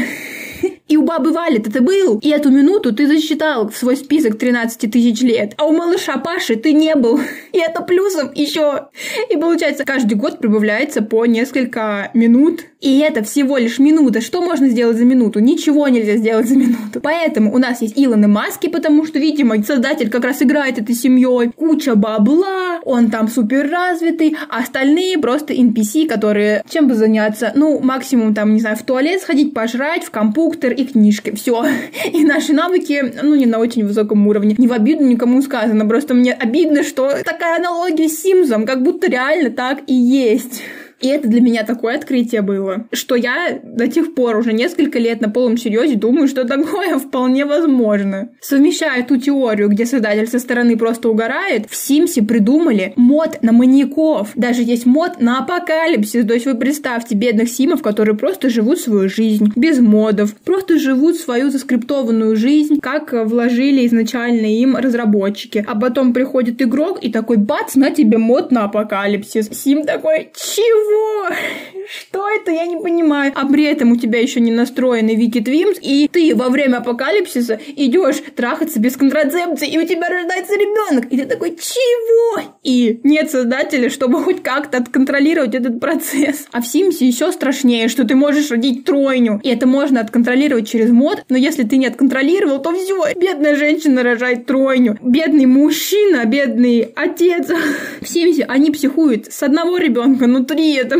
И 0.91 0.97
у 0.97 1.03
бабы 1.03 1.31
Вали 1.31 1.57
ты 1.60 1.79
был, 1.79 2.19
и 2.21 2.27
эту 2.27 2.49
минуту 2.49 2.93
ты 2.93 3.07
засчитал 3.07 3.69
в 3.69 3.77
свой 3.77 3.95
список 3.95 4.38
13 4.38 4.91
тысяч 4.91 5.21
лет. 5.21 5.53
А 5.55 5.65
у 5.65 5.71
малыша 5.71 6.17
Паши 6.17 6.57
ты 6.57 6.73
не 6.73 6.95
был. 6.95 7.17
И 7.53 7.60
это 7.60 7.81
плюсом 7.81 8.29
еще. 8.36 8.88
И 9.29 9.38
получается, 9.38 9.86
каждый 9.86 10.15
год 10.15 10.39
прибавляется 10.39 11.01
по 11.01 11.25
несколько 11.25 12.12
минут. 12.13 12.65
И 12.81 12.99
это 12.99 13.23
всего 13.23 13.57
лишь 13.57 13.79
минута. 13.79 14.19
Что 14.19 14.41
можно 14.41 14.67
сделать 14.67 14.97
за 14.97 15.05
минуту? 15.05 15.39
Ничего 15.39 15.88
нельзя 15.88 16.17
сделать 16.17 16.49
за 16.49 16.55
минуту. 16.55 16.99
Поэтому 17.01 17.53
у 17.53 17.57
нас 17.57 17.81
есть 17.81 17.97
Илон 17.97 18.25
и 18.25 18.27
Маски, 18.27 18.67
потому 18.67 19.05
что, 19.05 19.17
видимо, 19.17 19.63
создатель 19.63 20.10
как 20.10 20.25
раз 20.25 20.41
играет 20.41 20.77
этой 20.77 20.95
семьей. 20.95 21.51
Куча 21.55 21.95
бабла, 21.95 22.81
он 22.84 23.10
там 23.12 23.29
супер 23.29 23.69
развитый, 23.69 24.36
а 24.49 24.60
остальные 24.60 25.11
просто 25.17 25.54
NPC, 25.54 26.08
которые 26.08 26.63
чем 26.69 26.88
бы 26.88 26.95
заняться? 26.95 27.52
Ну, 27.56 27.80
максимум 27.80 28.34
там, 28.34 28.54
не 28.54 28.60
знаю, 28.60 28.78
в 28.78 28.84
туалет 28.84 29.21
сходить, 29.21 29.54
пожрать, 29.54 30.04
в 30.04 30.12
компьютер 30.12 30.71
и 30.74 30.86
книжки. 30.86 31.34
Все. 31.36 31.65
И 32.13 32.24
наши 32.24 32.54
навыки, 32.54 33.13
ну, 33.21 33.36
не 33.36 33.45
на 33.45 33.60
очень 33.60 33.86
высоком 33.86 34.28
уровне. 34.28 34.56
Не 34.58 34.67
в 34.67 34.74
обиду 34.74 35.04
никому 35.04 35.41
сказано, 35.41 35.86
просто 35.86 36.13
мне 36.13 36.34
обидно, 36.34 36.84
что 36.84 37.24
такая 37.24 37.58
аналогия 37.58 38.10
с 38.10 38.21
Симсом, 38.21 38.65
как 38.65 38.84
будто 38.84 39.10
реально 39.10 39.50
так 39.50 39.80
и 39.88 39.93
есть. 39.93 40.62
И 41.02 41.08
это 41.08 41.28
для 41.28 41.42
меня 41.42 41.64
такое 41.64 41.96
открытие 41.96 42.42
было, 42.42 42.86
что 42.92 43.16
я 43.16 43.60
до 43.64 43.88
тех 43.88 44.14
пор 44.14 44.38
уже 44.38 44.54
несколько 44.54 45.00
лет 45.00 45.20
на 45.22 45.30
полном 45.30 45.58
серьезе 45.58 45.96
думаю, 45.96 46.28
что 46.28 46.46
такое 46.46 46.98
вполне 47.00 47.46
возможно. 47.46 48.30
Совмещая 48.40 49.04
ту 49.04 49.18
теорию, 49.18 49.70
где 49.70 49.86
создатель 49.86 50.28
со 50.28 50.40
стороны 50.40 50.78
просто 50.78 51.10
угорает, 51.10 51.70
в 51.70 51.76
Симсе 51.76 52.22
придумали 52.22 52.94
мод 52.96 53.40
на 53.42 53.52
маньяков. 53.52 54.32
Даже 54.36 54.62
есть 54.62 54.86
мод 54.86 55.20
на 55.20 55.40
апокалипсис. 55.40 56.26
То 56.26 56.34
есть 56.34 56.46
вы 56.46 56.56
представьте 56.56 57.16
бедных 57.16 57.50
Симов, 57.50 57.82
которые 57.82 58.16
просто 58.16 58.50
живут 58.50 58.80
свою 58.80 59.10
жизнь 59.10 59.52
без 59.56 59.80
модов, 59.80 60.36
просто 60.36 60.78
живут 60.78 61.16
свою 61.18 61.50
заскриптованную 61.50 62.36
жизнь, 62.36 62.80
как 62.80 63.14
вложили 63.14 63.88
изначально 63.88 64.46
им 64.46 64.76
разработчики. 64.76 65.64
А 65.68 65.76
потом 65.76 66.14
приходит 66.14 66.62
игрок 66.62 67.00
и 67.02 67.12
такой 67.12 67.38
бац, 67.38 67.76
на 67.76 67.90
тебе 67.90 68.18
мод 68.18 68.52
на 68.52 68.66
апокалипсис. 68.66 69.50
Сим 69.52 69.84
такой, 69.84 70.32
чего? 70.36 70.90
Чего? 70.91 71.81
Что 71.88 72.30
это? 72.30 72.52
Я 72.52 72.65
не 72.65 72.78
понимаю. 72.78 73.32
А 73.36 73.46
при 73.46 73.63
этом 73.63 73.91
у 73.91 73.96
тебя 73.96 74.20
еще 74.20 74.39
не 74.39 74.52
настроенный 74.52 75.15
Вики 75.15 75.41
Твимс, 75.41 75.78
и 75.82 76.10
ты 76.12 76.36
во 76.36 76.50
время 76.50 76.78
апокалипсиса 76.78 77.60
идешь 77.76 78.22
трахаться 78.36 78.80
без 78.80 78.96
контрацепции, 78.98 79.70
и 79.70 79.78
у 79.78 79.86
тебя 79.86 80.10
рождается 80.10 80.54
ребенок. 80.56 81.12
И 81.12 81.17
ты 81.17 81.26
такой, 81.26 81.56
чего? 81.56 82.41
И 82.63 83.00
нет 83.04 83.32
создателя, 83.32 83.89
чтобы 83.89 84.24
хоть 84.24 84.44
как-то 84.44 84.78
отконтролировать 84.78 85.56
этот 85.56 85.80
процесс. 85.80 86.48
А 86.52 86.62
в 86.62 86.67
Симсе 86.67 87.08
еще 87.08 87.32
страшнее, 87.32 87.88
что 87.88 88.06
ты 88.06 88.15
можешь 88.15 88.52
родить 88.52 88.86
тройню. 88.86 89.39
И 89.44 89.50
это 89.50 89.67
можно 89.67 90.02
отконтролировать 90.02 90.70
через 90.70 90.89
мод, 90.91 91.24
но 91.30 91.38
если 91.38 91.63
ты 91.63 91.78
не 91.78 91.88
отконтролировал, 91.88 92.62
то 92.62 92.74
все, 92.74 93.13
бедная 93.15 93.56
женщина 93.56 94.04
рожает 94.04 94.46
тройню. 94.46 94.98
Бедный 95.02 95.46
мужчина, 95.46 96.26
бедный 96.26 96.91
отец. 96.96 97.48
В 98.02 98.08
Симсе 98.08 98.44
они 98.44 98.72
психуют 98.72 99.32
с 99.32 99.44
одного 99.44 99.78
ребенка, 99.78 100.28
но 100.28 100.44
три 100.44 100.76
это... 100.76 101.00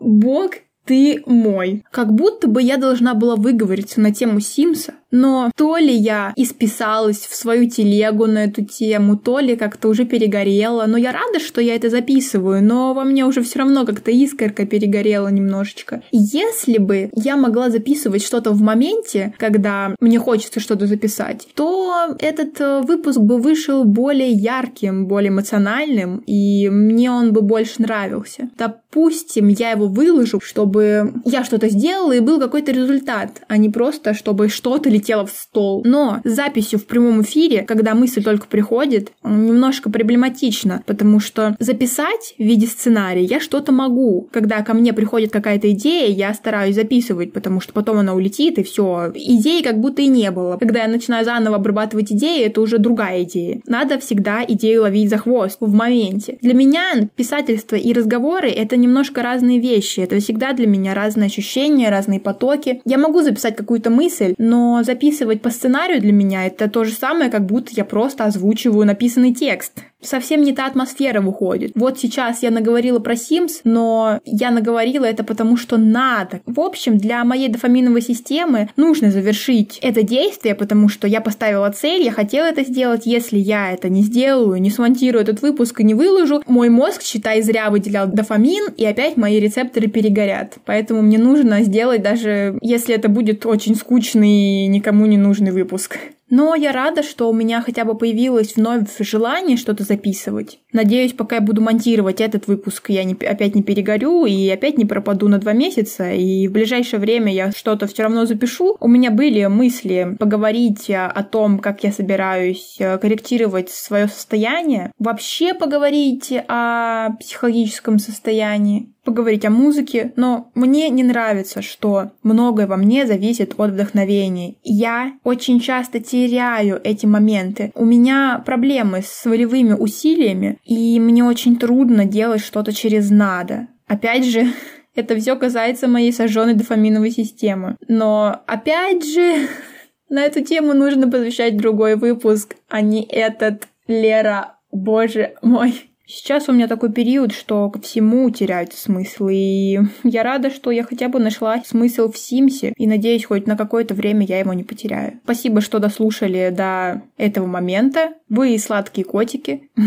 Бог 0.00 0.52
ты 0.84 1.22
мой. 1.26 1.84
Как 1.90 2.12
будто 2.14 2.48
бы 2.48 2.62
я 2.62 2.78
должна 2.78 3.14
была 3.14 3.36
выговориться 3.36 4.00
на 4.00 4.12
тему 4.12 4.40
Симса, 4.40 4.94
но 5.10 5.50
то 5.56 5.76
ли 5.76 5.94
я 5.94 6.32
исписалась 6.36 7.18
в 7.18 7.34
свою 7.34 7.68
телегу 7.68 8.26
на 8.26 8.44
эту 8.44 8.64
тему, 8.64 9.16
то 9.16 9.38
ли 9.38 9.56
как-то 9.56 9.88
уже 9.88 10.04
перегорела. 10.04 10.86
Но 10.86 10.96
я 10.96 11.12
рада, 11.12 11.40
что 11.40 11.60
я 11.60 11.74
это 11.74 11.88
записываю, 11.90 12.62
но 12.62 12.94
во 12.94 13.04
мне 13.04 13.24
уже 13.24 13.42
все 13.42 13.60
равно 13.60 13.86
как-то 13.86 14.10
искорка 14.10 14.66
перегорела 14.66 15.28
немножечко. 15.28 16.02
Если 16.12 16.78
бы 16.78 17.10
я 17.14 17.36
могла 17.36 17.70
записывать 17.70 18.24
что-то 18.24 18.52
в 18.52 18.60
моменте, 18.60 19.34
когда 19.38 19.94
мне 20.00 20.18
хочется 20.18 20.60
что-то 20.60 20.86
записать, 20.86 21.48
то 21.54 22.16
этот 22.18 22.60
э, 22.60 22.80
выпуск 22.82 23.18
бы 23.18 23.38
вышел 23.38 23.84
более 23.84 24.30
ярким, 24.30 25.06
более 25.06 25.30
эмоциональным, 25.30 26.22
и 26.26 26.68
мне 26.68 27.10
он 27.10 27.32
бы 27.32 27.42
больше 27.42 27.82
нравился. 27.82 28.50
Допустим, 28.58 29.48
я 29.48 29.70
его 29.70 29.86
выложу, 29.86 30.40
чтобы 30.40 31.12
я 31.24 31.44
что-то 31.44 31.68
сделала 31.68 32.12
и 32.12 32.20
был 32.20 32.38
какой-то 32.38 32.72
результат, 32.72 33.42
а 33.48 33.56
не 33.56 33.70
просто, 33.70 34.14
чтобы 34.14 34.48
что-то 34.48 34.90
летело 34.98 35.24
в 35.26 35.30
стол. 35.30 35.82
Но 35.84 36.20
с 36.24 36.30
записью 36.30 36.78
в 36.78 36.86
прямом 36.86 37.22
эфире, 37.22 37.62
когда 37.62 37.94
мысль 37.94 38.22
только 38.22 38.46
приходит, 38.46 39.12
немножко 39.22 39.90
проблематично, 39.90 40.82
потому 40.86 41.20
что 41.20 41.56
записать 41.58 42.34
в 42.38 42.42
виде 42.42 42.66
сценария 42.66 43.24
я 43.24 43.40
что-то 43.40 43.72
могу. 43.72 44.28
Когда 44.32 44.62
ко 44.62 44.74
мне 44.74 44.92
приходит 44.92 45.32
какая-то 45.32 45.70
идея, 45.72 46.08
я 46.08 46.34
стараюсь 46.34 46.74
записывать, 46.74 47.32
потому 47.32 47.60
что 47.60 47.72
потом 47.72 47.98
она 47.98 48.14
улетит, 48.14 48.58
и 48.58 48.62
все. 48.62 49.12
Идеи 49.14 49.62
как 49.62 49.80
будто 49.80 50.02
и 50.02 50.06
не 50.06 50.30
было. 50.30 50.56
Когда 50.56 50.82
я 50.82 50.88
начинаю 50.88 51.24
заново 51.24 51.56
обрабатывать 51.56 52.12
идеи, 52.12 52.44
это 52.44 52.60
уже 52.60 52.78
другая 52.78 53.22
идея. 53.22 53.60
Надо 53.66 53.98
всегда 53.98 54.44
идею 54.46 54.82
ловить 54.82 55.10
за 55.10 55.18
хвост 55.18 55.58
в 55.60 55.72
моменте. 55.72 56.38
Для 56.42 56.54
меня 56.54 57.08
писательство 57.16 57.76
и 57.76 57.92
разговоры— 57.92 58.48
это 58.50 58.76
немножко 58.76 59.22
разные 59.22 59.60
вещи. 59.60 60.00
Это 60.00 60.18
всегда 60.20 60.52
для 60.52 60.66
меня 60.66 60.94
разные 60.94 61.26
ощущения, 61.26 61.90
разные 61.90 62.20
потоки. 62.20 62.80
Я 62.84 62.98
могу 62.98 63.22
записать 63.22 63.56
какую-то 63.56 63.90
мысль, 63.90 64.34
но 64.38 64.82
записывать 64.88 65.42
по 65.42 65.50
сценарию 65.50 66.00
для 66.00 66.12
меня 66.12 66.46
это 66.46 66.68
то 66.68 66.84
же 66.84 66.92
самое, 66.92 67.30
как 67.30 67.44
будто 67.44 67.72
я 67.74 67.84
просто 67.84 68.24
озвучиваю 68.24 68.86
написанный 68.86 69.34
текст 69.34 69.82
совсем 70.02 70.42
не 70.42 70.52
та 70.52 70.66
атмосфера 70.66 71.20
выходит. 71.20 71.72
Вот 71.74 71.98
сейчас 71.98 72.42
я 72.42 72.50
наговорила 72.50 72.98
про 72.98 73.14
Sims, 73.14 73.60
но 73.64 74.20
я 74.24 74.50
наговорила 74.50 75.04
это 75.04 75.24
потому, 75.24 75.56
что 75.56 75.76
надо. 75.76 76.40
В 76.46 76.60
общем, 76.60 76.98
для 76.98 77.24
моей 77.24 77.48
дофаминовой 77.48 78.02
системы 78.02 78.68
нужно 78.76 79.10
завершить 79.10 79.78
это 79.82 80.02
действие, 80.02 80.54
потому 80.54 80.88
что 80.88 81.06
я 81.06 81.20
поставила 81.20 81.70
цель, 81.70 82.02
я 82.02 82.12
хотела 82.12 82.46
это 82.46 82.62
сделать. 82.62 83.06
Если 83.06 83.38
я 83.38 83.72
это 83.72 83.88
не 83.88 84.02
сделаю, 84.02 84.60
не 84.60 84.70
смонтирую 84.70 85.22
этот 85.22 85.42
выпуск 85.42 85.80
и 85.80 85.84
не 85.84 85.94
выложу, 85.94 86.42
мой 86.46 86.68
мозг, 86.68 87.02
считай, 87.02 87.42
зря 87.42 87.70
выделял 87.70 88.06
дофамин, 88.08 88.68
и 88.76 88.84
опять 88.84 89.16
мои 89.16 89.40
рецепторы 89.40 89.88
перегорят. 89.88 90.58
Поэтому 90.64 91.02
мне 91.02 91.18
нужно 91.18 91.62
сделать 91.62 92.02
даже, 92.02 92.58
если 92.62 92.94
это 92.94 93.08
будет 93.08 93.46
очень 93.46 93.74
скучный, 93.74 94.66
никому 94.66 95.06
не 95.06 95.16
нужный 95.16 95.50
выпуск. 95.50 95.98
Но 96.30 96.54
я 96.54 96.72
рада, 96.72 97.02
что 97.02 97.28
у 97.30 97.32
меня 97.32 97.62
хотя 97.62 97.84
бы 97.84 97.96
появилось 97.96 98.56
вновь 98.56 98.88
желание 99.00 99.56
что-то 99.56 99.84
записывать. 99.84 100.58
Надеюсь, 100.72 101.12
пока 101.12 101.36
я 101.36 101.40
буду 101.40 101.62
монтировать 101.62 102.20
этот 102.20 102.46
выпуск, 102.46 102.90
я 102.90 103.04
не, 103.04 103.14
опять 103.14 103.54
не 103.54 103.62
перегорю 103.62 104.26
и 104.26 104.48
опять 104.48 104.76
не 104.76 104.84
пропаду 104.84 105.28
на 105.28 105.38
два 105.38 105.52
месяца. 105.52 106.12
И 106.12 106.48
в 106.48 106.52
ближайшее 106.52 107.00
время 107.00 107.32
я 107.32 107.52
что-то 107.52 107.86
все 107.86 108.02
равно 108.02 108.26
запишу. 108.26 108.76
У 108.80 108.88
меня 108.88 109.10
были 109.10 109.46
мысли 109.46 110.16
поговорить 110.18 110.90
о 110.90 111.22
том, 111.22 111.58
как 111.58 111.84
я 111.84 111.92
собираюсь 111.92 112.76
э, 112.78 112.98
корректировать 112.98 113.70
свое 113.70 114.08
состояние. 114.08 114.92
Вообще 114.98 115.54
поговорить 115.54 116.32
о 116.48 117.10
психологическом 117.20 117.98
состоянии 117.98 118.92
поговорить 119.08 119.46
о 119.46 119.50
музыке, 119.50 120.12
но 120.16 120.50
мне 120.54 120.90
не 120.90 121.02
нравится, 121.02 121.62
что 121.62 122.10
многое 122.22 122.66
во 122.66 122.76
мне 122.76 123.06
зависит 123.06 123.54
от 123.56 123.70
вдохновения. 123.70 124.56
Я 124.62 125.14
очень 125.24 125.60
часто 125.60 125.98
теряю 125.98 126.78
эти 126.84 127.06
моменты. 127.06 127.72
У 127.74 127.86
меня 127.86 128.42
проблемы 128.44 129.00
с 129.02 129.24
волевыми 129.24 129.72
усилиями, 129.72 130.58
и 130.62 131.00
мне 131.00 131.24
очень 131.24 131.56
трудно 131.56 132.04
делать 132.04 132.42
что-то 132.42 132.74
через 132.74 133.08
надо. 133.08 133.68
Опять 133.86 134.26
же, 134.26 134.52
это 134.94 135.18
все 135.18 135.36
касается 135.36 135.88
моей 135.88 136.12
сожженной 136.12 136.52
дофаминовой 136.52 137.10
системы. 137.10 137.78
Но 137.88 138.42
опять 138.46 139.06
же, 139.06 139.48
на 140.10 140.22
эту 140.22 140.44
тему 140.44 140.74
нужно 140.74 141.10
посвящать 141.10 141.56
другой 141.56 141.96
выпуск, 141.96 142.56
а 142.68 142.82
не 142.82 143.06
этот. 143.06 143.68
Лера, 143.86 144.58
боже 144.70 145.32
мой. 145.40 145.87
Сейчас 146.08 146.48
у 146.48 146.52
меня 146.52 146.68
такой 146.68 146.90
период, 146.90 147.32
что 147.32 147.68
ко 147.68 147.80
всему 147.80 148.30
теряется 148.30 148.80
смысл, 148.80 149.28
и 149.30 149.78
я 150.04 150.22
рада, 150.22 150.48
что 150.50 150.70
я 150.70 150.82
хотя 150.82 151.08
бы 151.08 151.20
нашла 151.20 151.62
смысл 151.62 152.10
в 152.10 152.16
Симсе, 152.16 152.72
и 152.76 152.86
надеюсь, 152.86 153.26
хоть 153.26 153.46
на 153.46 153.58
какое-то 153.58 153.94
время 153.94 154.24
я 154.24 154.38
его 154.38 154.54
не 154.54 154.64
потеряю. 154.64 155.20
Спасибо, 155.24 155.60
что 155.60 155.80
дослушали 155.80 156.48
до 156.50 157.02
этого 157.18 157.46
момента. 157.46 158.14
Вы 158.30 158.58
сладкие 158.58 159.04
котики. 159.04 159.68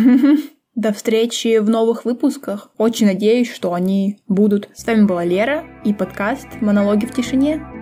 До 0.74 0.94
встречи 0.94 1.58
в 1.58 1.70
новых 1.70 2.06
выпусках. 2.06 2.72
Очень 2.78 3.08
надеюсь, 3.08 3.52
что 3.52 3.74
они 3.74 4.20
будут. 4.30 4.70
С 4.74 4.86
вами 4.88 5.06
была 5.06 5.26
Лера 5.26 5.66
и 5.84 5.94
подкаст 5.94 6.48
«Монологи 6.62 7.06
в 7.06 7.14
тишине». 7.14 7.81